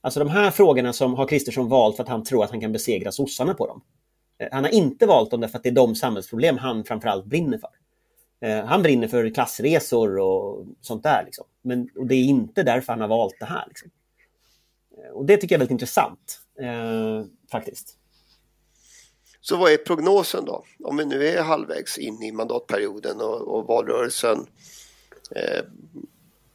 Alltså 0.00 0.20
de 0.20 0.28
här 0.28 0.50
frågorna 0.50 0.92
som 0.92 1.14
har 1.14 1.26
Kristersson 1.26 1.68
valt 1.68 1.96
för 1.96 2.02
att 2.02 2.08
han 2.08 2.24
tror 2.24 2.44
att 2.44 2.50
han 2.50 2.60
kan 2.60 2.72
besegra 2.72 3.12
sossarna 3.12 3.54
på 3.54 3.66
dem. 3.66 3.82
Eh, 4.38 4.48
han 4.52 4.64
har 4.64 4.70
inte 4.70 5.06
valt 5.06 5.30
dem 5.30 5.40
därför 5.40 5.56
att 5.56 5.62
det 5.62 5.68
är 5.68 5.74
de 5.74 5.94
samhällsproblem 5.94 6.58
han 6.58 6.84
framförallt 6.84 7.24
brinner 7.24 7.58
för. 7.58 7.70
Eh, 8.40 8.64
han 8.64 8.82
brinner 8.82 9.08
för 9.08 9.34
klassresor 9.34 10.18
och 10.18 10.66
sånt 10.80 11.02
där. 11.02 11.22
Liksom. 11.24 11.44
Men, 11.62 11.88
och 11.96 12.06
det 12.06 12.14
är 12.14 12.24
inte 12.24 12.62
därför 12.62 12.92
han 12.92 13.00
har 13.00 13.08
valt 13.08 13.36
det 13.40 13.46
här. 13.46 13.64
Liksom. 13.68 13.90
Eh, 14.96 15.10
och 15.10 15.26
det 15.26 15.36
tycker 15.36 15.54
jag 15.54 15.56
är 15.56 15.60
väldigt 15.60 15.72
intressant, 15.72 16.40
eh, 16.60 17.24
faktiskt. 17.50 17.99
Så 19.40 19.56
vad 19.56 19.72
är 19.72 19.76
prognosen 19.76 20.44
då? 20.44 20.64
Om 20.84 20.96
vi 20.96 21.04
nu 21.04 21.28
är 21.28 21.42
halvvägs 21.42 21.98
in 21.98 22.22
i 22.22 22.32
mandatperioden 22.32 23.20
och, 23.20 23.58
och 23.58 23.66
valrörelsen 23.66 24.46
eh, 25.36 25.64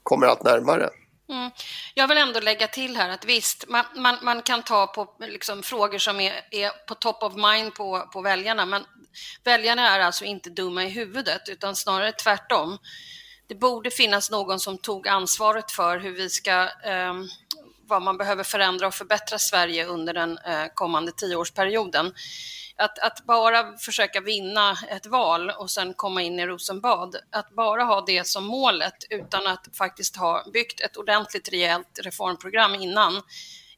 kommer 0.04 0.28
allt 0.28 0.44
närmare. 0.44 0.90
Mm. 1.30 1.52
Jag 1.94 2.08
vill 2.08 2.18
ändå 2.18 2.40
lägga 2.40 2.68
till 2.68 2.98
här 2.98 3.10
att 3.10 3.26
visst, 3.26 3.66
man, 3.68 3.86
man, 3.96 4.16
man 4.22 4.42
kan 4.42 4.64
ta 4.64 4.88
på 4.88 5.16
liksom, 5.20 5.64
frågor 5.64 5.98
som 5.98 6.20
är, 6.20 6.34
är, 6.52 6.70
på 6.88 6.96
top 6.96 7.24
of 7.24 7.36
mind 7.36 7.74
på, 7.74 8.10
på 8.14 8.22
väljarna, 8.22 8.66
men 8.66 8.86
väljarna 9.44 9.96
är 9.96 10.00
alltså 10.00 10.26
inte 10.26 10.50
dumma 10.50 10.84
i 10.84 10.90
huvudet, 10.90 11.42
utan 11.50 11.76
snarare 11.76 12.12
tvärtom. 12.12 12.78
Det 13.48 13.56
borde 13.56 13.92
finnas 13.92 14.32
någon 14.32 14.60
som 14.60 14.78
tog 14.78 15.08
ansvaret 15.08 15.72
för 15.72 16.00
hur 16.00 16.16
vi 16.16 16.30
ska, 16.30 16.62
eh, 16.64 17.14
vad 17.88 18.02
man 18.02 18.18
behöver 18.18 18.44
förändra 18.44 18.88
och 18.88 18.94
förbättra 18.94 19.40
Sverige 19.40 19.86
under 19.86 20.14
den 20.14 20.38
eh, 20.38 20.66
kommande 20.74 21.12
tioårsperioden 21.12 22.14
att, 22.78 23.00
att 23.00 23.26
bara 23.26 23.78
försöka 23.78 24.22
vinna 24.22 24.78
ett 24.90 25.06
val 25.06 25.50
och 25.50 25.72
sen 25.72 25.94
komma 25.94 26.22
in 26.22 26.40
i 26.40 26.46
Rosenbad, 26.46 27.16
att 27.32 27.50
bara 27.50 27.84
ha 27.84 28.04
det 28.06 28.28
som 28.28 28.46
målet 28.46 28.96
utan 29.10 29.48
att 29.48 29.68
faktiskt 29.78 30.16
ha 30.16 30.44
byggt 30.54 30.82
ett 30.82 30.98
ordentligt 30.98 31.50
rejält 31.52 32.00
reformprogram 32.04 32.76
innan 32.76 33.22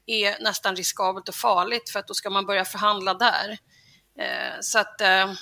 är 0.06 0.42
nästan 0.42 0.76
riskabelt 0.76 1.28
och 1.28 1.34
farligt 1.34 1.90
för 1.90 1.98
att 1.98 2.06
då 2.06 2.14
ska 2.14 2.30
man 2.30 2.46
börja 2.46 2.64
förhandla 2.64 3.14
där. 3.14 3.58
Eh, 4.18 4.60
så 4.60 4.78
att 4.78 5.00
eh, 5.00 5.32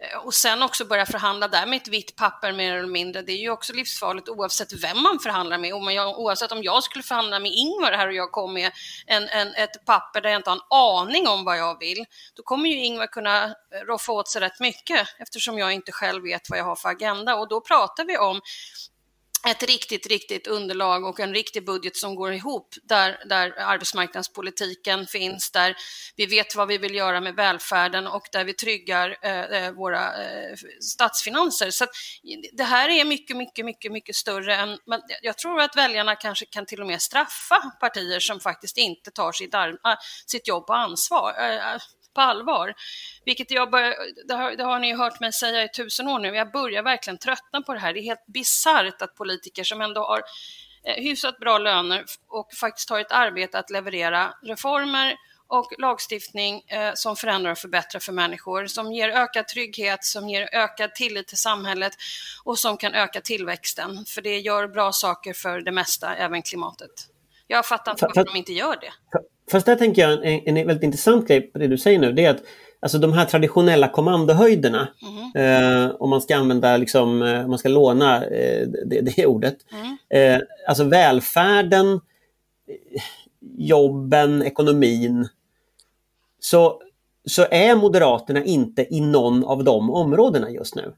Eh, 0.00 0.18
och 0.18 0.34
sen 0.34 0.62
också 0.62 0.84
börja 0.84 1.06
förhandla 1.06 1.48
där 1.48 1.66
med 1.66 1.76
ett 1.76 1.88
vitt 1.88 2.16
papper 2.16 2.52
mer 2.52 2.74
eller 2.76 2.88
mindre, 2.88 3.22
det 3.22 3.32
är 3.32 3.36
ju 3.36 3.50
också 3.50 3.72
livsfarligt 3.72 4.28
oavsett 4.28 4.72
vem 4.72 5.02
man 5.02 5.18
förhandlar 5.18 5.58
med. 5.58 5.74
oavsett 5.74 6.52
om 6.52 6.62
jag 6.62 6.82
skulle 6.82 7.02
förhandla 7.02 7.38
med 7.38 7.52
Ingvar 7.52 7.92
här 7.92 8.06
och 8.06 8.14
jag 8.14 8.32
kom 8.32 8.52
med 8.54 8.72
en, 9.06 9.28
en, 9.28 9.54
ett 9.54 9.84
papper 9.86 10.20
där 10.20 10.30
jag 10.30 10.38
inte 10.38 10.50
har 10.50 10.56
en 10.56 10.62
aning 10.70 11.28
om 11.28 11.44
vad 11.44 11.58
jag 11.58 11.78
vill, 11.78 12.04
då 12.34 12.42
kommer 12.42 12.68
ju 12.68 12.84
Ingvar 12.84 13.06
kunna 13.06 13.44
eh, 13.44 13.50
roffa 13.86 14.12
åt 14.12 14.28
sig 14.28 14.40
rätt 14.40 14.60
mycket 14.60 15.08
eftersom 15.18 15.58
jag 15.58 15.72
inte 15.72 15.92
själv 15.92 16.22
vet 16.22 16.50
vad 16.50 16.58
jag 16.58 16.64
har 16.64 16.76
för 16.76 16.88
agenda. 16.88 17.36
Och 17.36 17.48
då 17.48 17.60
pratar 17.60 18.04
vi 18.04 18.18
om 18.18 18.40
ett 19.46 19.62
riktigt, 19.62 20.06
riktigt 20.06 20.46
underlag 20.46 21.04
och 21.04 21.20
en 21.20 21.34
riktig 21.34 21.64
budget 21.64 21.96
som 21.96 22.14
går 22.14 22.32
ihop 22.32 22.74
där, 22.82 23.22
där 23.28 23.54
arbetsmarknadspolitiken 23.58 25.06
finns, 25.06 25.50
där 25.50 25.76
vi 26.16 26.26
vet 26.26 26.56
vad 26.56 26.68
vi 26.68 26.78
vill 26.78 26.94
göra 26.94 27.20
med 27.20 27.34
välfärden 27.34 28.06
och 28.06 28.22
där 28.32 28.44
vi 28.44 28.54
tryggar 28.54 29.16
eh, 29.22 29.40
eh 29.40 29.72
våra 29.72 30.24
eh, 30.24 30.54
statsfinanser. 30.80 31.70
Så 31.70 31.86
det 32.52 32.64
här 32.64 32.88
är 32.88 33.04
mycket, 33.04 33.36
mycket, 33.36 33.64
mycket, 33.64 33.92
mycket 33.92 34.16
större 34.16 34.56
än, 34.56 34.78
men 34.86 35.00
jag 35.22 35.38
tror 35.38 35.60
att 35.60 35.76
väljarna 35.76 36.16
kanske 36.16 36.46
kan 36.46 36.66
till 36.66 36.80
och 36.80 36.86
med 36.86 37.02
straffa 37.02 37.70
partier 37.80 38.20
som 38.20 38.40
faktiskt 38.40 38.76
inte 38.76 39.10
tar 39.10 39.32
sitt, 39.32 39.54
eh, 39.54 39.70
sitt 40.26 40.48
jobb 40.48 40.66
på 40.66 40.72
ansvar 40.72 41.34
eh, 41.38 41.80
på 42.16 42.22
allvar. 42.22 42.74
Vilket 43.24 43.50
jag 43.50 43.70
bör, 43.70 43.94
det, 44.28 44.34
har, 44.34 44.56
det 44.56 44.64
har 44.64 44.78
ni 44.78 44.94
hört 44.94 45.20
mig 45.20 45.32
säga 45.32 45.64
i 45.64 45.68
tusen 45.68 46.08
år 46.08 46.18
nu, 46.18 46.28
jag 46.28 46.52
börjar 46.52 46.82
verkligen 46.82 47.18
tröttna 47.18 47.62
på 47.62 47.74
det 47.74 47.80
här. 47.80 47.92
Det 47.92 48.00
är 48.00 48.02
helt 48.02 48.26
bisarrt 48.26 49.02
att 49.02 49.14
politiker 49.14 49.64
som 49.64 49.80
ändå 49.80 50.00
har 50.00 50.22
eh, 50.84 51.02
hyfsat 51.02 51.38
bra 51.38 51.58
löner 51.58 52.04
och 52.28 52.52
faktiskt 52.52 52.90
har 52.90 53.00
ett 53.00 53.12
arbete 53.12 53.58
att 53.58 53.70
leverera 53.70 54.34
reformer 54.42 55.16
och 55.48 55.72
lagstiftning 55.78 56.62
eh, 56.68 56.92
som 56.94 57.16
förändrar 57.16 57.50
och 57.50 57.58
förbättrar 57.58 58.00
för 58.00 58.12
människor, 58.12 58.66
som 58.66 58.92
ger 58.92 59.08
ökad 59.08 59.48
trygghet, 59.48 60.04
som 60.04 60.28
ger 60.28 60.48
ökad 60.52 60.94
tillit 60.94 61.28
till 61.28 61.38
samhället 61.38 61.92
och 62.44 62.58
som 62.58 62.76
kan 62.76 62.94
öka 62.94 63.20
tillväxten. 63.20 64.04
För 64.06 64.22
det 64.22 64.38
gör 64.38 64.68
bra 64.68 64.92
saker 64.92 65.32
för 65.32 65.60
det 65.60 65.72
mesta, 65.72 66.16
även 66.16 66.42
klimatet. 66.42 67.15
Jag 67.46 67.66
fattar 67.66 67.92
inte 67.92 68.06
varför 68.06 68.32
de 68.32 68.38
inte 68.38 68.52
gör 68.52 68.76
det. 68.80 69.18
Fast 69.50 69.66
där 69.66 69.76
tänker 69.76 70.02
jag 70.02 70.12
en, 70.12 70.56
en 70.56 70.66
väldigt 70.66 70.82
intressant 70.82 71.28
grej 71.28 71.40
på 71.40 71.58
det 71.58 71.66
du 71.66 71.78
säger 71.78 71.98
nu. 71.98 72.12
Det 72.12 72.24
är 72.24 72.30
att 72.30 72.42
alltså 72.80 72.98
de 72.98 73.12
här 73.12 73.24
traditionella 73.24 73.88
kommandohöjderna, 73.88 74.88
mm. 75.02 75.84
eh, 75.86 75.94
om 75.98 76.10
man 76.10 76.20
ska 76.20 76.36
använda, 76.36 76.76
liksom, 76.76 77.22
eh, 77.22 77.44
om 77.44 77.50
man 77.50 77.58
ska 77.58 77.68
låna 77.68 78.24
eh, 78.24 78.68
det, 78.86 79.00
det, 79.00 79.26
ordet. 79.26 79.56
Mm. 79.72 79.96
Eh, 80.08 80.42
alltså 80.68 80.84
välfärden, 80.84 82.00
jobben, 83.58 84.42
ekonomin. 84.42 85.28
Så, 86.40 86.80
så 87.24 87.46
är 87.50 87.74
Moderaterna 87.74 88.44
inte 88.44 88.94
i 88.94 89.00
någon 89.00 89.44
av 89.44 89.64
de 89.64 89.90
områdena 89.90 90.50
just 90.50 90.74
nu. 90.74 90.94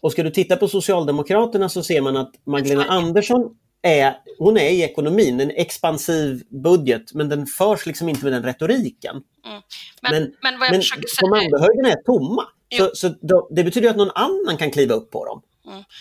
Och 0.00 0.12
ska 0.12 0.22
du 0.22 0.30
titta 0.30 0.56
på 0.56 0.68
Socialdemokraterna 0.68 1.68
så 1.68 1.82
ser 1.82 2.00
man 2.00 2.16
att 2.16 2.32
Magdalena 2.44 2.84
Andersson 2.84 3.56
är, 3.84 4.16
hon 4.38 4.56
är 4.56 4.70
i 4.70 4.82
ekonomin, 4.82 5.40
en 5.40 5.50
expansiv 5.50 6.42
budget, 6.48 7.14
men 7.14 7.28
den 7.28 7.46
förs 7.46 7.86
liksom 7.86 8.08
inte 8.08 8.24
med 8.24 8.32
den 8.32 8.42
retoriken. 8.42 9.16
Mm. 9.46 9.62
Men, 10.02 10.12
men, 10.12 10.32
men, 10.42 10.58
vad 10.58 10.68
jag 10.68 10.72
men 10.72 11.02
kommandohöjderna 11.20 11.88
är 11.88 12.02
tomma. 12.02 12.46
Så, 12.78 12.90
så 12.94 13.14
då, 13.20 13.48
det 13.50 13.64
betyder 13.64 13.90
att 13.90 13.96
någon 13.96 14.10
annan 14.14 14.56
kan 14.58 14.70
kliva 14.70 14.94
upp 14.94 15.10
på 15.10 15.24
dem. 15.24 15.42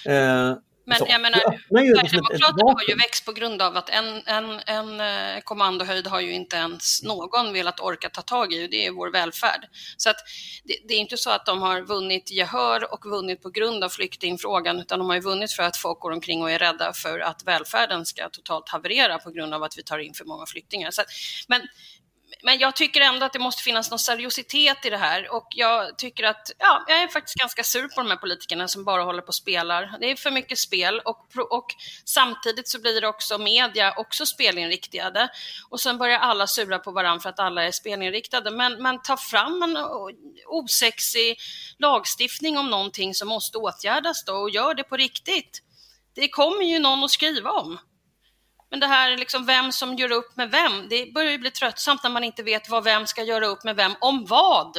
Mm. 0.05 0.51
Uh, 0.51 0.57
men 0.85 0.97
så. 0.97 1.05
jag 1.09 1.21
menar, 1.21 1.39
Sverigedemokraterna 1.67 2.71
har 2.71 2.83
ju 2.87 2.95
växt 2.95 3.25
på 3.25 3.31
grund 3.31 3.61
av 3.61 3.77
att 3.77 3.89
en, 3.89 4.21
en, 4.25 4.59
en 4.65 4.99
eh, 4.99 5.41
kommandohöjd 5.43 6.07
har 6.07 6.19
ju 6.19 6.33
inte 6.33 6.55
ens 6.55 7.03
någon 7.03 7.53
velat 7.53 7.79
orka 7.79 8.09
ta 8.09 8.21
tag 8.21 8.53
i 8.53 8.65
och 8.65 8.69
det 8.69 8.85
är 8.85 8.91
vår 8.91 9.11
välfärd. 9.11 9.67
Så 9.97 10.09
att 10.09 10.17
det, 10.63 10.77
det, 10.87 10.93
är 10.93 10.97
inte 10.97 11.17
så 11.17 11.29
att 11.29 11.45
de 11.45 11.61
har 11.61 11.81
vunnit 11.81 12.31
gehör 12.31 12.93
och 12.93 13.05
vunnit 13.05 13.41
på 13.41 13.49
grund 13.49 13.83
av 13.83 13.89
flyktingfrågan 13.89 14.79
utan 14.79 14.99
de 14.99 15.07
har 15.07 15.15
ju 15.15 15.21
vunnit 15.21 15.51
för 15.51 15.63
att 15.63 15.77
folk 15.77 15.99
går 15.99 16.11
omkring 16.11 16.41
och 16.41 16.51
är 16.51 16.59
rädda 16.59 16.93
för 16.93 17.19
att 17.19 17.43
välfärden 17.45 18.05
ska 18.05 18.29
totalt 18.29 18.69
haverera 18.69 19.17
på 19.17 19.31
grund 19.31 19.53
av 19.53 19.63
att 19.63 19.77
vi 19.77 19.83
tar 19.83 19.99
in 19.99 20.13
för 20.13 20.25
många 20.25 20.45
flyktingar. 20.45 20.91
Så 20.91 21.01
att, 21.01 21.07
men 21.47 21.61
men 22.43 22.59
jag 22.59 22.75
tycker 22.75 23.01
ändå 23.01 23.25
att 23.25 23.33
det 23.33 23.39
måste 23.39 23.63
finnas 23.63 23.89
någon 23.89 23.99
seriositet 23.99 24.85
i 24.85 24.89
det 24.89 24.97
här 24.97 25.33
och 25.33 25.47
jag 25.49 25.97
tycker 25.97 26.23
att, 26.23 26.51
ja, 26.59 26.83
jag 26.87 27.03
är 27.03 27.07
faktiskt 27.07 27.37
ganska 27.37 27.63
sur 27.63 27.87
på 27.87 28.01
de 28.01 28.09
här 28.09 28.17
politikerna 28.17 28.67
som 28.67 28.83
bara 28.83 29.03
håller 29.03 29.21
på 29.21 29.27
och 29.27 29.35
spelar. 29.35 29.97
Det 29.99 30.11
är 30.11 30.15
för 30.15 30.31
mycket 30.31 30.59
spel 30.59 30.99
och, 30.99 31.27
och 31.49 31.65
samtidigt 32.05 32.69
så 32.69 32.81
blir 32.81 33.01
det 33.01 33.07
också 33.07 33.37
media 33.37 33.93
också 33.97 34.25
spelinriktade 34.25 35.29
och 35.69 35.79
sen 35.79 35.97
börjar 35.97 36.19
alla 36.19 36.47
sura 36.47 36.79
på 36.79 36.91
varandra 36.91 37.21
för 37.21 37.29
att 37.29 37.39
alla 37.39 37.63
är 37.63 37.71
spelinriktade. 37.71 38.51
Men, 38.51 38.83
men 38.83 39.01
ta 39.01 39.17
fram 39.17 39.63
en 39.63 39.77
osexig 40.45 41.37
lagstiftning 41.77 42.57
om 42.57 42.69
någonting 42.69 43.15
som 43.15 43.27
måste 43.27 43.57
åtgärdas 43.57 44.25
då 44.25 44.33
och 44.33 44.49
gör 44.49 44.73
det 44.73 44.83
på 44.83 44.97
riktigt. 44.97 45.61
Det 46.15 46.29
kommer 46.29 46.63
ju 46.63 46.79
någon 46.79 47.03
att 47.03 47.11
skriva 47.11 47.51
om. 47.51 47.79
Men 48.73 48.79
det 48.79 48.87
här 48.87 49.17
liksom 49.17 49.45
vem 49.45 49.71
som 49.71 49.95
gör 49.95 50.11
upp 50.11 50.35
med 50.35 50.51
vem, 50.51 50.89
det 50.89 51.13
börjar 51.13 51.31
ju 51.31 51.37
bli 51.37 51.51
tröttsamt 51.51 52.03
när 52.03 52.09
man 52.09 52.23
inte 52.23 52.43
vet 52.43 52.69
vad 52.69 52.83
vem 52.83 53.07
ska 53.07 53.23
göra 53.23 53.45
upp 53.45 53.63
med 53.63 53.75
vem, 53.75 53.91
om 54.01 54.25
vad. 54.25 54.73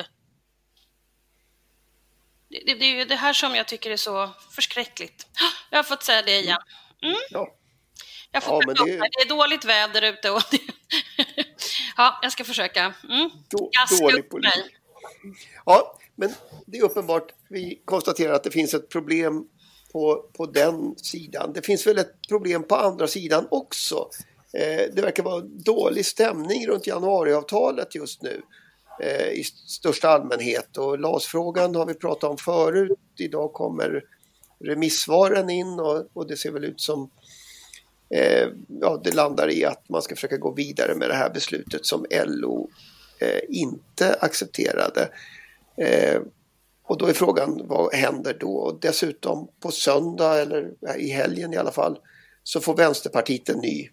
Det, 2.49 2.63
det, 2.67 2.75
det 2.75 2.85
är 2.85 2.97
ju 2.97 3.05
det 3.05 3.15
här 3.15 3.33
som 3.33 3.55
jag 3.55 3.69
tycker 3.69 3.91
är 3.91 3.97
så 3.97 4.31
förskräckligt. 4.51 5.27
Jag 5.71 5.79
har 5.79 5.83
fått 5.83 6.03
säga 6.03 6.23
det 6.23 6.41
igen. 6.41 6.59
Mm. 7.03 7.17
Ja. 7.31 7.55
Jag 8.31 8.43
får 8.43 8.65
ja, 8.67 8.85
det... 8.85 8.97
det 8.97 9.23
är 9.23 9.29
dåligt 9.29 9.65
väder 9.65 10.03
ute 10.03 10.31
och 10.31 10.43
ja, 11.97 12.19
jag 12.23 12.33
ska 12.33 12.45
försöka. 12.45 12.95
Mm. 13.09 13.31
Då, 13.51 13.71
dålig 14.01 14.31
politik. 14.31 14.77
Ja, 15.65 15.99
men 16.15 16.35
det 16.67 16.79
är 16.79 16.83
uppenbart. 16.83 17.33
Vi 17.49 17.83
konstaterar 17.85 18.33
att 18.33 18.45
det 18.45 18.51
finns 18.51 18.75
ett 18.75 18.89
problem 18.89 19.49
på, 19.95 20.25
på 20.37 20.47
den 20.47 20.95
sidan. 20.97 21.53
Det 21.53 21.63
finns 21.63 21.87
väl 21.87 21.99
ett 21.99 22.29
problem 22.29 22.63
på 22.63 22.75
andra 22.75 23.07
sidan 23.07 23.47
också. 23.51 24.09
Eh, 24.53 24.95
det 24.95 25.03
verkar 25.03 25.23
vara 25.23 25.41
dålig 25.41 26.07
stämning 26.07 26.67
runt 26.67 26.87
januariavtalet 26.87 27.95
just 27.95 28.23
nu 28.23 28.43
eh, 29.03 29.29
i 29.29 29.45
största 29.67 30.09
allmänhet 30.09 30.77
och 30.77 30.99
LAS-frågan 30.99 31.75
har 31.75 31.87
vi 31.87 31.95
pratat 31.95 32.31
om 32.31 32.37
förut. 32.37 32.99
Idag 33.19 33.53
kommer 33.53 34.05
remissvaren 34.65 35.51
in 35.51 35.81
och, 35.81 36.07
och 36.13 36.27
det 36.27 36.37
ser 36.37 36.51
väl 36.51 36.65
ut 36.65 36.81
som 36.81 37.11
eh, 38.11 38.49
ja, 38.81 39.01
det 39.05 39.15
landar 39.15 39.51
i 39.51 39.65
att 39.65 39.89
man 39.89 40.03
ska 40.03 40.15
försöka 40.15 40.37
gå 40.37 40.53
vidare 40.53 40.95
med 40.95 41.09
det 41.09 41.17
här 41.17 41.31
beslutet 41.31 41.87
som 41.87 42.07
LO 42.27 42.71
eh, 43.21 43.41
inte 43.49 44.15
accepterade. 44.15 45.09
Eh, 45.77 46.21
och 46.87 46.99
då 46.99 47.07
är 47.07 47.13
frågan 47.13 47.61
vad 47.65 47.95
händer 47.95 48.37
då? 48.41 48.57
Och 48.57 48.81
dessutom 48.81 49.49
på 49.61 49.71
söndag 49.71 50.41
eller 50.41 50.73
i 50.97 51.09
helgen 51.09 51.53
i 51.53 51.57
alla 51.57 51.73
fall 51.73 51.99
så 52.43 52.61
får 52.61 52.77
Vänsterpartiet 52.77 53.49
en 53.49 53.59
ny 53.59 53.89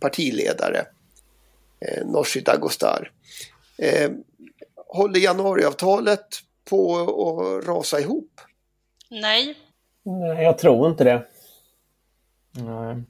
partiledare, 0.00 0.84
eh, 1.80 2.06
Nooshi 2.06 2.40
Dagostar. 2.40 3.12
Eh, 3.78 4.10
håller 4.86 5.20
januariavtalet 5.20 6.26
på 6.64 6.96
att 6.96 7.66
rasa 7.66 8.00
ihop? 8.00 8.40
Nej. 9.10 9.58
Nej, 10.02 10.44
jag 10.44 10.58
tror 10.58 10.90
inte 10.90 11.04
det. 11.04 11.26
Nej. 12.52 13.02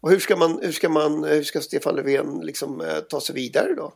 Och 0.00 0.10
hur 0.10 0.18
ska, 0.18 0.36
man, 0.36 0.58
hur 0.62 0.72
ska, 0.72 0.88
man, 0.88 1.24
hur 1.24 1.42
ska 1.42 1.60
Stefan 1.60 1.96
Löfven 1.96 2.40
liksom, 2.42 2.80
eh, 2.80 2.98
ta 3.10 3.20
sig 3.20 3.34
vidare 3.34 3.74
då? 3.74 3.92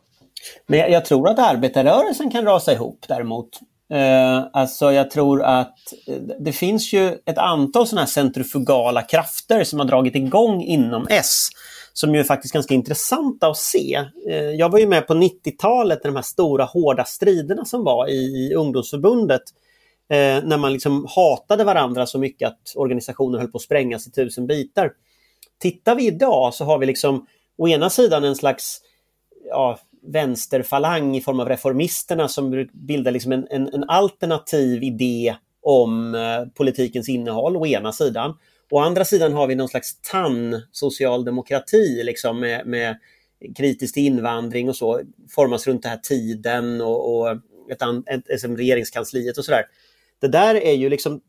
Men 0.67 0.79
jag, 0.79 0.91
jag, 0.91 1.05
tror 1.05 1.29
att 1.29 1.39
arbetarrörelsen 1.39 2.31
kan 2.31 2.45
rasa 2.45 2.73
ihop 2.73 3.05
däremot. 3.07 3.59
Eh, 3.93 4.43
alltså 4.53 4.91
jag 4.91 5.11
tror 5.11 5.43
att 5.43 5.77
eh, 6.07 6.15
det 6.39 6.51
finns 6.51 6.93
ju 6.93 7.17
ett 7.25 7.37
antal 7.37 7.87
sådana 7.87 8.01
här 8.01 8.07
centrifugala 8.07 9.01
krafter 9.01 9.63
som 9.63 9.79
har 9.79 9.85
dragit 9.85 10.15
igång 10.15 10.61
inom 10.61 11.07
S 11.09 11.49
som 11.93 12.13
ju 12.13 12.19
är 12.19 12.23
faktiskt 12.23 12.53
ganska 12.53 12.73
intressanta 12.73 13.47
att 13.47 13.57
se. 13.57 14.05
Eh, 14.29 14.35
jag 14.35 14.69
var 14.69 14.79
ju 14.79 14.87
med 14.87 15.07
på 15.07 15.13
90-talet 15.13 16.03
när 16.03 16.11
de 16.11 16.15
här 16.15 16.23
stora 16.23 16.65
hårda 16.65 17.05
striderna 17.05 17.65
som 17.65 17.83
var 17.83 18.07
i, 18.07 18.13
i 18.13 18.53
ungdomsförbundet. 18.53 19.41
Eh, 20.09 20.43
när 20.43 20.57
man 20.57 20.73
liksom 20.73 21.07
hatade 21.15 21.63
varandra 21.63 22.05
så 22.05 22.19
mycket 22.19 22.47
att 22.47 22.73
organisationen 22.75 23.39
höll 23.39 23.51
på 23.51 23.57
att 23.57 23.61
sprängas 23.61 24.07
i 24.07 24.11
tusen 24.11 24.47
bitar. 24.47 24.91
Tittar 25.59 25.95
vi 25.95 26.07
idag 26.07 26.53
så 26.53 26.65
har 26.65 26.77
vi 26.77 26.85
liksom 26.85 27.27
å 27.57 27.67
ena 27.67 27.89
sidan 27.89 28.23
en 28.23 28.35
slags 28.35 28.81
ja, 29.49 29.79
vänsterfalang 30.05 31.15
i 31.15 31.21
form 31.21 31.39
av 31.39 31.49
reformisterna 31.49 32.27
som 32.27 32.67
bildar 32.73 33.11
liksom 33.11 33.31
en, 33.31 33.47
en, 33.49 33.69
en 33.73 33.83
alternativ 33.83 34.83
idé 34.83 35.35
om 35.61 36.15
eh, 36.15 36.53
politikens 36.53 37.09
innehåll 37.09 37.57
å 37.57 37.67
ena 37.67 37.91
sidan. 37.91 38.37
Å 38.71 38.79
andra 38.79 39.05
sidan 39.05 39.33
har 39.33 39.47
vi 39.47 39.55
någon 39.55 39.69
slags 39.69 40.01
tann-socialdemokrati 40.01 42.03
liksom 42.03 42.39
med, 42.39 42.67
med 42.67 42.97
kritisk 43.57 43.97
invandring 43.97 44.69
och 44.69 44.75
så, 44.75 45.01
formas 45.35 45.67
runt 45.67 45.83
den 45.83 45.89
här 45.89 45.97
tiden 45.97 46.81
och, 46.81 47.15
och 47.15 47.31
ett, 47.71 47.81
ett, 47.81 48.29
ett, 48.29 48.43
ett, 48.43 48.59
regeringskansliet 48.59 49.37
och 49.37 49.45
sådär. 49.45 49.63
Det 50.21 50.27
där 50.27 50.55
är 50.55 50.73
ju 50.73 50.89
liksom, 50.89 51.21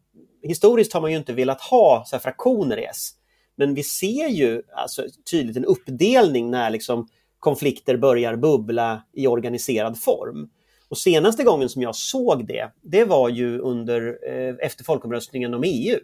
historiskt 0.43 0.93
har 0.93 1.01
man 1.01 1.11
ju 1.11 1.17
inte 1.17 1.33
velat 1.33 1.61
ha 1.61 2.05
så 2.07 2.17
här 2.17 2.21
fraktioner 2.21 2.79
i 2.79 2.85
S. 2.85 3.11
Men 3.57 3.75
vi 3.75 3.83
ser 3.83 4.29
ju 4.29 4.63
alltså 4.77 5.05
tydligt 5.31 5.57
en 5.57 5.65
uppdelning 5.65 6.51
när 6.51 6.71
liksom 6.71 7.09
konflikter 7.45 7.97
börjar 7.97 8.37
bubbla 8.37 9.03
i 9.13 9.27
organiserad 9.27 9.99
form. 9.99 10.51
Och 10.89 10.99
senaste 10.99 11.45
gången 11.45 11.69
som 11.69 11.83
jag 11.83 11.95
såg 11.95 12.47
det, 12.47 12.71
det 12.83 13.05
var 13.05 13.29
ju 13.29 13.59
under, 13.59 14.19
eh, 14.29 14.55
efter 14.67 14.85
folkomröstningen 14.85 15.55
om 15.55 15.63
EU. 15.67 15.99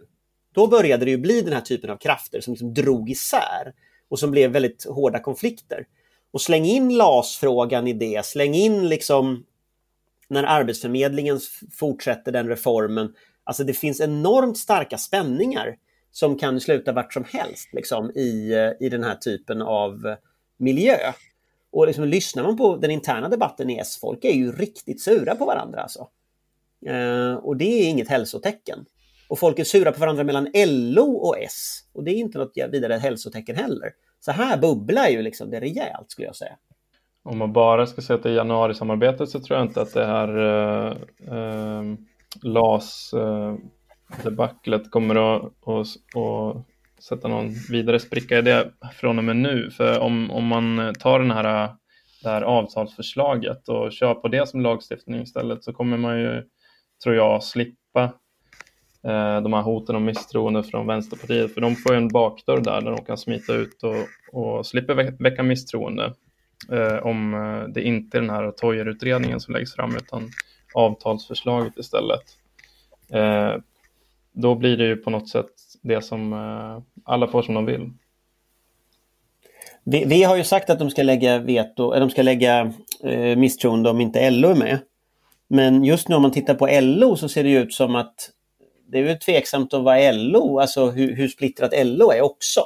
Då 0.53 0.67
började 0.67 1.05
det 1.05 1.11
ju 1.11 1.17
bli 1.17 1.41
den 1.41 1.53
här 1.53 1.61
typen 1.61 1.89
av 1.89 1.97
krafter 1.97 2.41
som 2.41 2.53
liksom 2.53 2.73
drog 2.73 3.09
isär 3.09 3.73
och 4.09 4.19
som 4.19 4.31
blev 4.31 4.51
väldigt 4.51 4.85
hårda 4.85 5.19
konflikter. 5.19 5.85
Och 6.31 6.41
släng 6.41 6.65
in 6.65 6.97
LAS-frågan 6.97 7.87
i 7.87 7.93
det, 7.93 8.25
släng 8.25 8.53
in 8.53 8.89
liksom 8.89 9.45
när 10.29 10.43
Arbetsförmedlingen 10.43 11.39
fortsätter 11.79 12.31
den 12.31 12.47
reformen. 12.47 13.13
Alltså 13.43 13.63
det 13.63 13.73
finns 13.73 14.01
enormt 14.01 14.57
starka 14.57 14.97
spänningar 14.97 15.75
som 16.11 16.37
kan 16.37 16.59
sluta 16.59 16.91
vart 16.91 17.13
som 17.13 17.23
helst 17.23 17.69
liksom, 17.73 18.11
i, 18.11 18.53
eh, 18.53 18.85
i 18.85 18.89
den 18.89 19.03
här 19.03 19.15
typen 19.15 19.61
av 19.61 20.15
miljö. 20.57 20.97
Och 21.71 21.87
liksom, 21.87 22.05
lyssnar 22.05 22.43
man 22.43 22.57
på 22.57 22.75
den 22.75 22.91
interna 22.91 23.29
debatten 23.29 23.69
i 23.69 23.77
S, 23.77 23.97
folk 24.01 24.25
är 24.25 24.33
ju 24.33 24.51
riktigt 24.51 25.01
sura 25.01 25.35
på 25.35 25.45
varandra. 25.45 25.81
Alltså. 25.81 26.07
Eh, 26.85 27.33
och 27.33 27.57
det 27.57 27.65
är 27.65 27.89
inget 27.89 28.09
hälsotecken. 28.09 28.85
Och 29.29 29.39
folk 29.39 29.59
är 29.59 29.63
sura 29.63 29.91
på 29.91 29.99
varandra 29.99 30.23
mellan 30.23 30.49
LO 30.67 31.13
och 31.15 31.37
S. 31.37 31.79
Och 31.93 32.03
det 32.03 32.11
är 32.11 32.15
inte 32.15 32.37
något 32.37 32.53
vidare 32.71 32.93
hälsotecken 32.93 33.55
heller. 33.55 33.91
Så 34.19 34.31
här 34.31 34.57
bubblar 34.57 35.07
ju 35.07 35.21
liksom 35.21 35.49
det 35.49 35.59
rejält 35.59 36.11
skulle 36.11 36.27
jag 36.27 36.35
säga. 36.35 36.57
Om 37.23 37.37
man 37.37 37.53
bara 37.53 37.87
ska 37.87 38.01
säga 38.01 38.17
att 38.17 38.23
det 38.23 38.29
är 38.29 38.33
januarisamarbetet 38.33 39.29
så 39.29 39.39
tror 39.39 39.59
jag 39.59 39.67
inte 39.67 39.81
att 39.81 39.93
det 39.93 40.05
här 40.05 40.37
eh, 40.37 40.97
eh, 41.37 41.83
LAS 42.41 43.13
eh, 43.13 43.55
debaclet 44.23 44.91
kommer 44.91 45.35
att, 45.35 45.43
att, 45.43 45.87
att 46.17 46.65
sätta 47.01 47.27
någon 47.27 47.53
vidare 47.69 47.99
spricka 47.99 48.37
i 48.37 48.41
det 48.41 48.71
från 48.93 49.17
och 49.17 49.23
med 49.23 49.35
nu. 49.35 49.71
För 49.71 49.99
om, 49.99 50.31
om 50.31 50.45
man 50.45 50.93
tar 50.99 51.19
den 51.19 51.31
här, 51.31 51.69
det 52.23 52.29
här 52.29 52.41
avtalsförslaget 52.41 53.69
och 53.69 53.91
kör 53.91 54.13
på 54.13 54.27
det 54.27 54.49
som 54.49 54.61
lagstiftning 54.61 55.21
istället 55.21 55.63
så 55.63 55.73
kommer 55.73 55.97
man 55.97 56.19
ju, 56.19 56.43
tror 57.03 57.15
jag, 57.15 57.43
slippa 57.43 58.03
eh, 59.03 59.41
de 59.41 59.53
här 59.53 59.61
hoten 59.61 59.95
om 59.95 60.05
misstroende 60.05 60.63
från 60.63 60.87
Vänsterpartiet. 60.87 61.53
För 61.53 61.61
de 61.61 61.75
får 61.75 61.93
ju 61.93 61.97
en 61.97 62.07
bakdörr 62.07 62.61
där, 62.61 62.81
där 62.81 62.91
de 62.91 63.05
kan 63.05 63.17
smita 63.17 63.53
ut 63.53 63.83
och, 63.83 64.39
och 64.39 64.65
slipper 64.65 65.23
väcka 65.23 65.43
misstroende. 65.43 66.13
Eh, 66.71 66.97
om 67.05 67.33
eh, 67.33 67.67
det 67.73 67.81
inte 67.81 68.17
är 68.17 68.21
den 68.21 68.29
här 68.29 68.51
Toijer-utredningen 68.51 69.39
som 69.39 69.53
läggs 69.53 69.75
fram 69.75 69.95
utan 69.95 70.29
avtalsförslaget 70.73 71.77
istället. 71.77 72.23
Eh, 73.13 73.55
då 74.31 74.55
blir 74.55 74.77
det 74.77 74.85
ju 74.85 74.95
på 74.95 75.09
något 75.09 75.29
sätt 75.29 75.51
det 75.81 76.01
som 76.01 76.33
eh, 76.33 76.83
alla 77.03 77.27
får 77.27 77.41
som 77.41 77.55
de 77.55 77.65
vill. 77.65 77.89
Vi, 79.83 80.05
vi, 80.05 80.23
har 80.23 80.35
ju 80.35 80.43
sagt 80.43 80.69
att 80.69 80.79
de 80.79 80.89
ska 80.89 81.03
lägga 81.03 81.39
veto, 81.39 81.99
de 81.99 82.09
ska 82.09 82.21
lägga 82.21 82.73
eh, 83.03 83.37
misstroende 83.37 83.89
om 83.89 84.01
inte 84.01 84.29
LO 84.29 84.49
är 84.49 84.55
med. 84.55 84.79
Men 85.47 85.83
just 85.83 86.07
nu 86.07 86.15
om 86.15 86.21
man 86.21 86.31
tittar 86.31 86.53
på 86.53 86.67
LO 86.81 87.15
så 87.15 87.29
ser 87.29 87.43
det 87.43 87.51
ut 87.51 87.73
som 87.73 87.95
att 87.95 88.31
det 88.87 88.99
är 88.99 89.15
tveksamt 89.15 89.73
att 89.73 89.83
vara 89.83 90.11
LO, 90.11 90.59
alltså 90.59 90.89
hur, 90.89 91.15
hur 91.15 91.27
splittrat 91.27 91.73
LO 91.85 92.11
är 92.11 92.21
också. 92.21 92.61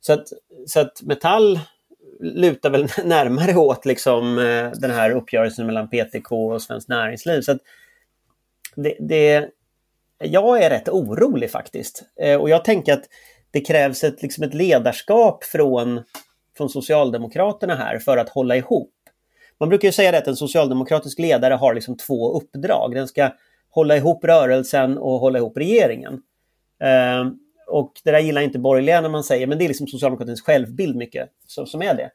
Så 0.00 0.12
att, 0.12 0.28
så 0.66 0.80
att 0.80 1.02
Metall 1.02 1.60
lutar 2.20 2.70
väl 2.70 2.88
närmare 3.04 3.56
åt 3.56 3.86
liksom, 3.86 4.38
eh, 4.38 4.70
den 4.70 4.90
här 4.90 5.10
uppgörelsen 5.10 5.66
mellan 5.66 5.88
PTK 5.88 6.32
och 6.32 6.62
Svenskt 6.62 6.88
Näringsliv. 6.88 7.40
Så 7.40 7.58
det, 8.76 8.96
det, 9.00 9.50
jag 10.18 10.62
är 10.62 10.70
rätt 10.70 10.88
orolig 10.88 11.50
faktiskt. 11.50 12.02
Eh, 12.20 12.40
och 12.40 12.50
jag 12.50 12.64
tänker 12.64 12.92
att 12.92 13.04
det 13.50 13.60
krävs 13.60 14.04
ett, 14.04 14.22
liksom 14.22 14.44
ett 14.44 14.54
ledarskap 14.54 15.44
från, 15.44 16.02
från 16.56 16.68
Socialdemokraterna 16.68 17.74
här 17.74 17.98
för 17.98 18.16
att 18.16 18.28
hålla 18.28 18.56
ihop. 18.56 18.92
Man 19.60 19.68
brukar 19.68 19.88
ju 19.88 19.92
säga 19.92 20.18
att 20.18 20.26
en 20.26 20.36
socialdemokratisk 20.36 21.18
ledare 21.18 21.54
har 21.54 21.74
liksom 21.74 21.96
två 21.96 22.32
uppdrag. 22.32 22.94
Den 22.94 23.08
ska 23.08 23.30
hålla 23.70 23.96
ihop 23.96 24.24
rörelsen 24.24 24.98
och 24.98 25.20
hålla 25.20 25.38
ihop 25.38 25.56
regeringen. 25.56 26.22
Eh, 26.82 27.30
och 27.66 27.92
det 28.04 28.10
där 28.10 28.18
gillar 28.18 28.42
inte 28.42 28.58
borgerliga 28.58 29.00
när 29.00 29.08
man 29.08 29.24
säger, 29.24 29.46
men 29.46 29.58
det 29.58 29.64
är 29.64 29.68
liksom 29.68 29.86
Socialdemokraternas 29.86 30.42
självbild 30.42 30.96
mycket 30.96 31.28
som, 31.46 31.66
som 31.66 31.82
är 31.82 31.94
det. 31.94 32.10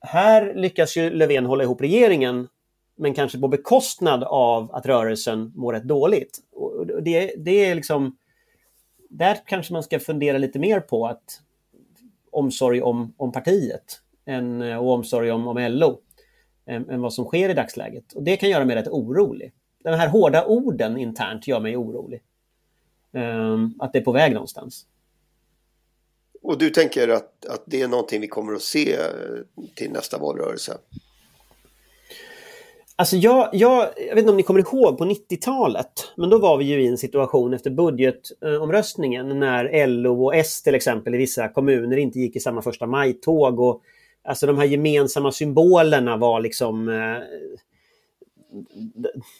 Här 0.00 0.54
lyckas 0.54 0.96
ju 0.96 1.10
Löfven 1.10 1.46
hålla 1.46 1.64
ihop 1.64 1.80
regeringen 1.80 2.48
men 2.96 3.14
kanske 3.14 3.38
på 3.38 3.48
bekostnad 3.48 4.24
av 4.24 4.74
att 4.74 4.86
rörelsen 4.86 5.52
mår 5.54 5.72
rätt 5.72 5.84
dåligt. 5.84 6.38
Och 6.52 7.02
det, 7.02 7.34
det 7.36 7.64
är 7.64 7.74
liksom, 7.74 8.16
där 9.10 9.38
kanske 9.46 9.72
man 9.72 9.82
ska 9.82 10.00
fundera 10.00 10.38
lite 10.38 10.58
mer 10.58 10.80
på 10.80 11.06
att 11.06 11.40
omsorg 12.30 12.82
om, 12.82 13.14
om 13.16 13.32
partiet 13.32 14.00
än, 14.26 14.62
eh, 14.62 14.76
och 14.76 14.92
omsorg 14.92 15.30
om, 15.30 15.48
om 15.48 15.56
LO 15.58 16.00
än, 16.66 16.90
än 16.90 17.00
vad 17.00 17.12
som 17.12 17.24
sker 17.24 17.48
i 17.48 17.54
dagsläget. 17.54 18.12
Och 18.12 18.22
det 18.22 18.36
kan 18.36 18.50
göra 18.50 18.64
mig 18.64 18.76
rätt 18.76 18.88
orolig. 18.88 19.52
De 19.84 19.90
här 19.94 20.08
hårda 20.08 20.44
orden 20.44 20.96
internt 20.96 21.48
gör 21.48 21.60
mig 21.60 21.76
orolig. 21.76 22.22
Um, 23.12 23.74
att 23.78 23.92
det 23.92 23.98
är 23.98 24.04
på 24.04 24.12
väg 24.12 24.32
någonstans. 24.32 24.86
Och 26.42 26.58
du 26.58 26.70
tänker 26.70 27.08
att, 27.08 27.46
att 27.46 27.62
det 27.66 27.82
är 27.82 27.88
någonting 27.88 28.20
vi 28.20 28.28
kommer 28.28 28.52
att 28.52 28.62
se 28.62 28.96
till 29.74 29.90
nästa 29.90 30.18
valrörelse? 30.18 30.78
Alltså 32.98 33.16
jag, 33.16 33.48
jag, 33.52 33.88
jag 33.96 34.14
vet 34.14 34.18
inte 34.18 34.30
om 34.30 34.36
ni 34.36 34.42
kommer 34.42 34.60
ihåg 34.60 34.98
på 34.98 35.04
90-talet, 35.04 36.12
men 36.16 36.30
då 36.30 36.38
var 36.38 36.58
vi 36.58 36.64
ju 36.64 36.82
i 36.82 36.86
en 36.86 36.98
situation 36.98 37.54
efter 37.54 37.70
budgetomröstningen 37.70 39.38
när 39.38 39.86
LO 39.86 40.24
och 40.24 40.34
S 40.34 40.62
till 40.62 40.74
exempel 40.74 41.14
i 41.14 41.18
vissa 41.18 41.48
kommuner 41.48 41.96
inte 41.96 42.18
gick 42.18 42.36
i 42.36 42.40
samma 42.40 42.62
första 42.62 42.86
maj-tåg. 42.86 43.60
Och, 43.60 43.82
alltså 44.24 44.46
de 44.46 44.58
här 44.58 44.64
gemensamma 44.64 45.32
symbolerna 45.32 46.16
var 46.16 46.40
liksom... 46.40 46.88
Eh, 46.88 47.18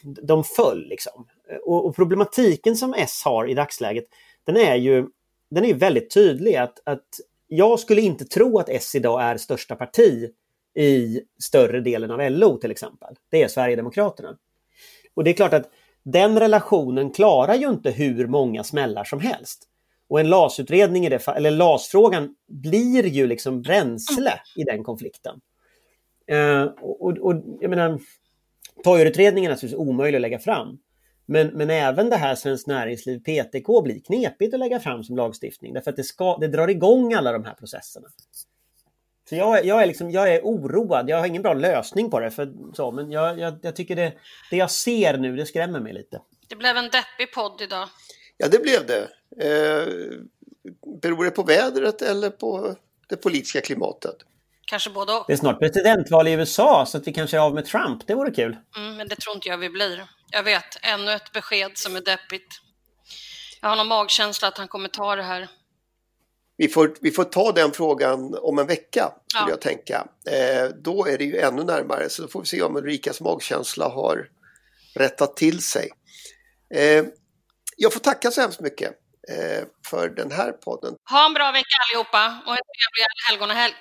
de 0.03 0.43
föll 0.43 0.87
liksom. 0.87 1.27
Och, 1.65 1.85
och, 1.85 1.95
problematiken 1.95 2.75
som 2.75 2.93
S 2.93 3.21
har 3.25 3.49
i 3.49 3.53
dagsläget, 3.53 4.05
den 4.45 4.57
är 4.57 4.75
ju 4.75 5.07
den 5.49 5.65
är 5.65 5.73
väldigt 5.73 6.13
tydlig 6.13 6.55
att, 6.55 6.81
att 6.83 7.07
jag 7.47 7.79
skulle 7.79 8.01
inte 8.01 8.25
tro 8.25 8.59
att 8.59 8.69
S 8.69 8.95
idag 8.95 9.23
är 9.23 9.37
största 9.37 9.75
parti 9.75 10.29
i 10.77 11.21
större 11.39 11.81
delen 11.81 12.11
av 12.11 12.31
LO 12.31 12.57
till 12.57 12.71
exempel. 12.71 13.15
Det 13.29 13.43
är 13.43 13.47
Sverigedemokraterna. 13.47 14.37
Och 15.13 15.23
det 15.23 15.31
är 15.31 15.33
klart 15.33 15.53
att 15.53 15.69
den 16.03 16.39
relationen 16.39 17.11
klarar 17.11 17.55
ju 17.55 17.69
inte 17.69 17.91
hur 17.91 18.27
många 18.27 18.63
smällar 18.63 19.03
som 19.03 19.19
helst. 19.19 19.63
Och 20.09 20.19
en 20.19 20.29
LAS-utredning 20.29 21.05
i 21.05 21.09
det 21.09 21.27
eller 21.27 21.51
LAS-frågan 21.51 22.35
blir 22.47 23.05
ju 23.05 23.27
liksom 23.27 23.61
bränsle 23.61 24.33
i 24.55 24.63
den 24.63 24.83
konflikten. 24.83 25.39
Uh, 26.31 26.63
och, 26.81 27.17
och, 27.17 27.43
jag 27.59 27.69
menar, 27.69 27.99
Toijerutredningen 28.83 29.51
är 29.51 29.55
naturligtvis 29.55 29.79
omöjlig 29.79 30.15
att 30.15 30.21
lägga 30.21 30.39
fram. 30.39 30.77
Men, 31.25 31.47
men 31.47 31.69
även 31.69 32.09
det 32.09 32.15
här 32.15 32.35
Svenskt 32.35 32.67
Näringsliv, 32.67 33.19
PTK, 33.19 33.81
blir 33.81 33.99
knepigt 33.99 34.53
att 34.53 34.59
lägga 34.59 34.79
fram 34.79 35.03
som 35.03 35.15
lagstiftning. 35.15 35.73
Därför 35.73 35.91
att 35.91 35.97
det, 35.97 36.03
ska, 36.03 36.37
det 36.37 36.47
drar 36.47 36.67
igång 36.67 37.13
alla 37.13 37.31
de 37.31 37.45
här 37.45 37.53
processerna. 37.53 38.07
Så 39.29 39.35
jag, 39.35 39.65
jag, 39.65 39.83
är 39.83 39.87
liksom, 39.87 40.11
jag 40.11 40.33
är 40.33 40.41
oroad. 40.41 41.09
Jag 41.09 41.17
har 41.17 41.27
ingen 41.27 41.41
bra 41.41 41.53
lösning 41.53 42.11
på 42.11 42.19
det. 42.19 42.31
För, 42.31 42.53
så, 42.73 42.91
men 42.91 43.11
jag, 43.11 43.39
jag, 43.39 43.59
jag 43.61 43.75
tycker 43.75 43.95
det, 43.95 44.13
det 44.49 44.57
jag 44.57 44.71
ser 44.71 45.17
nu, 45.17 45.35
det 45.35 45.45
skrämmer 45.45 45.79
mig 45.79 45.93
lite. 45.93 46.21
Det 46.47 46.55
blev 46.55 46.77
en 46.77 46.89
deppig 46.89 47.33
podd 47.33 47.61
idag. 47.61 47.89
Ja, 48.37 48.47
det 48.47 48.59
blev 48.61 48.85
det. 48.85 49.01
Eh, 49.45 49.87
beror 51.01 51.25
det 51.25 51.31
på 51.31 51.43
vädret 51.43 52.01
eller 52.01 52.29
på 52.29 52.75
det 53.09 53.15
politiska 53.15 53.61
klimatet? 53.61 54.15
Kanske 54.65 54.89
både 54.89 55.13
och. 55.13 55.23
Det 55.27 55.33
är 55.33 55.37
snart 55.37 55.59
presidentval 55.59 56.27
i 56.27 56.31
USA 56.31 56.85
så 56.87 56.97
att 56.97 57.07
vi 57.07 57.13
kanske 57.13 57.37
är 57.37 57.41
av 57.41 57.53
med 57.53 57.65
Trump. 57.65 58.07
Det 58.07 58.15
vore 58.15 58.31
kul. 58.31 58.57
Mm, 58.77 58.95
men 58.95 59.07
det 59.07 59.15
tror 59.15 59.35
inte 59.35 59.49
jag 59.49 59.57
vi 59.57 59.69
blir. 59.69 60.07
Jag 60.31 60.43
vet, 60.43 60.77
ännu 60.81 61.11
ett 61.11 61.31
besked 61.31 61.77
som 61.77 61.95
är 61.95 62.01
deppigt. 62.01 62.61
Jag 63.61 63.69
har 63.69 63.75
någon 63.75 63.87
magkänsla 63.87 64.47
att 64.47 64.57
han 64.57 64.67
kommer 64.67 64.89
ta 64.89 65.15
det 65.15 65.23
här 65.23 65.47
vi 66.57 66.67
får, 66.67 66.93
vi 67.01 67.11
får 67.11 67.23
ta 67.23 67.51
den 67.51 67.71
frågan 67.71 68.35
om 68.41 68.59
en 68.59 68.67
vecka, 68.67 69.11
skulle 69.27 69.43
ja. 69.43 69.49
jag 69.49 69.61
tänka. 69.61 70.07
Eh, 70.31 70.69
då 70.83 71.07
är 71.07 71.17
det 71.17 71.23
ju 71.23 71.37
ännu 71.37 71.63
närmare, 71.63 72.09
så 72.09 72.21
då 72.21 72.27
får 72.27 72.39
vi 72.39 72.45
se 72.45 72.61
om 72.61 72.75
Ulrikas 72.75 73.21
magkänsla 73.21 73.89
har 73.89 74.29
rättat 74.95 75.35
till 75.35 75.61
sig. 75.61 75.89
Eh, 76.73 77.05
jag 77.77 77.93
får 77.93 77.99
tacka 77.99 78.31
så 78.31 78.41
hemskt 78.41 78.59
mycket 78.59 78.89
eh, 79.29 79.63
för 79.89 80.09
den 80.09 80.31
här 80.31 80.51
podden. 80.51 80.95
Ha 81.09 81.25
en 81.25 81.33
bra 81.33 81.51
vecka 81.51 81.75
allihopa 81.91 82.41
och 82.45 82.51
en 82.51 82.63
trevlig 82.77 83.05
helgonahelg. 83.29 83.73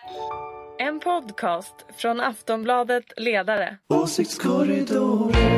En 0.78 1.00
podcast 1.00 1.74
från 1.96 2.20
Aftonbladet 2.20 3.04
Ledare. 3.16 3.78
Åsiktskorridoren 3.88 5.55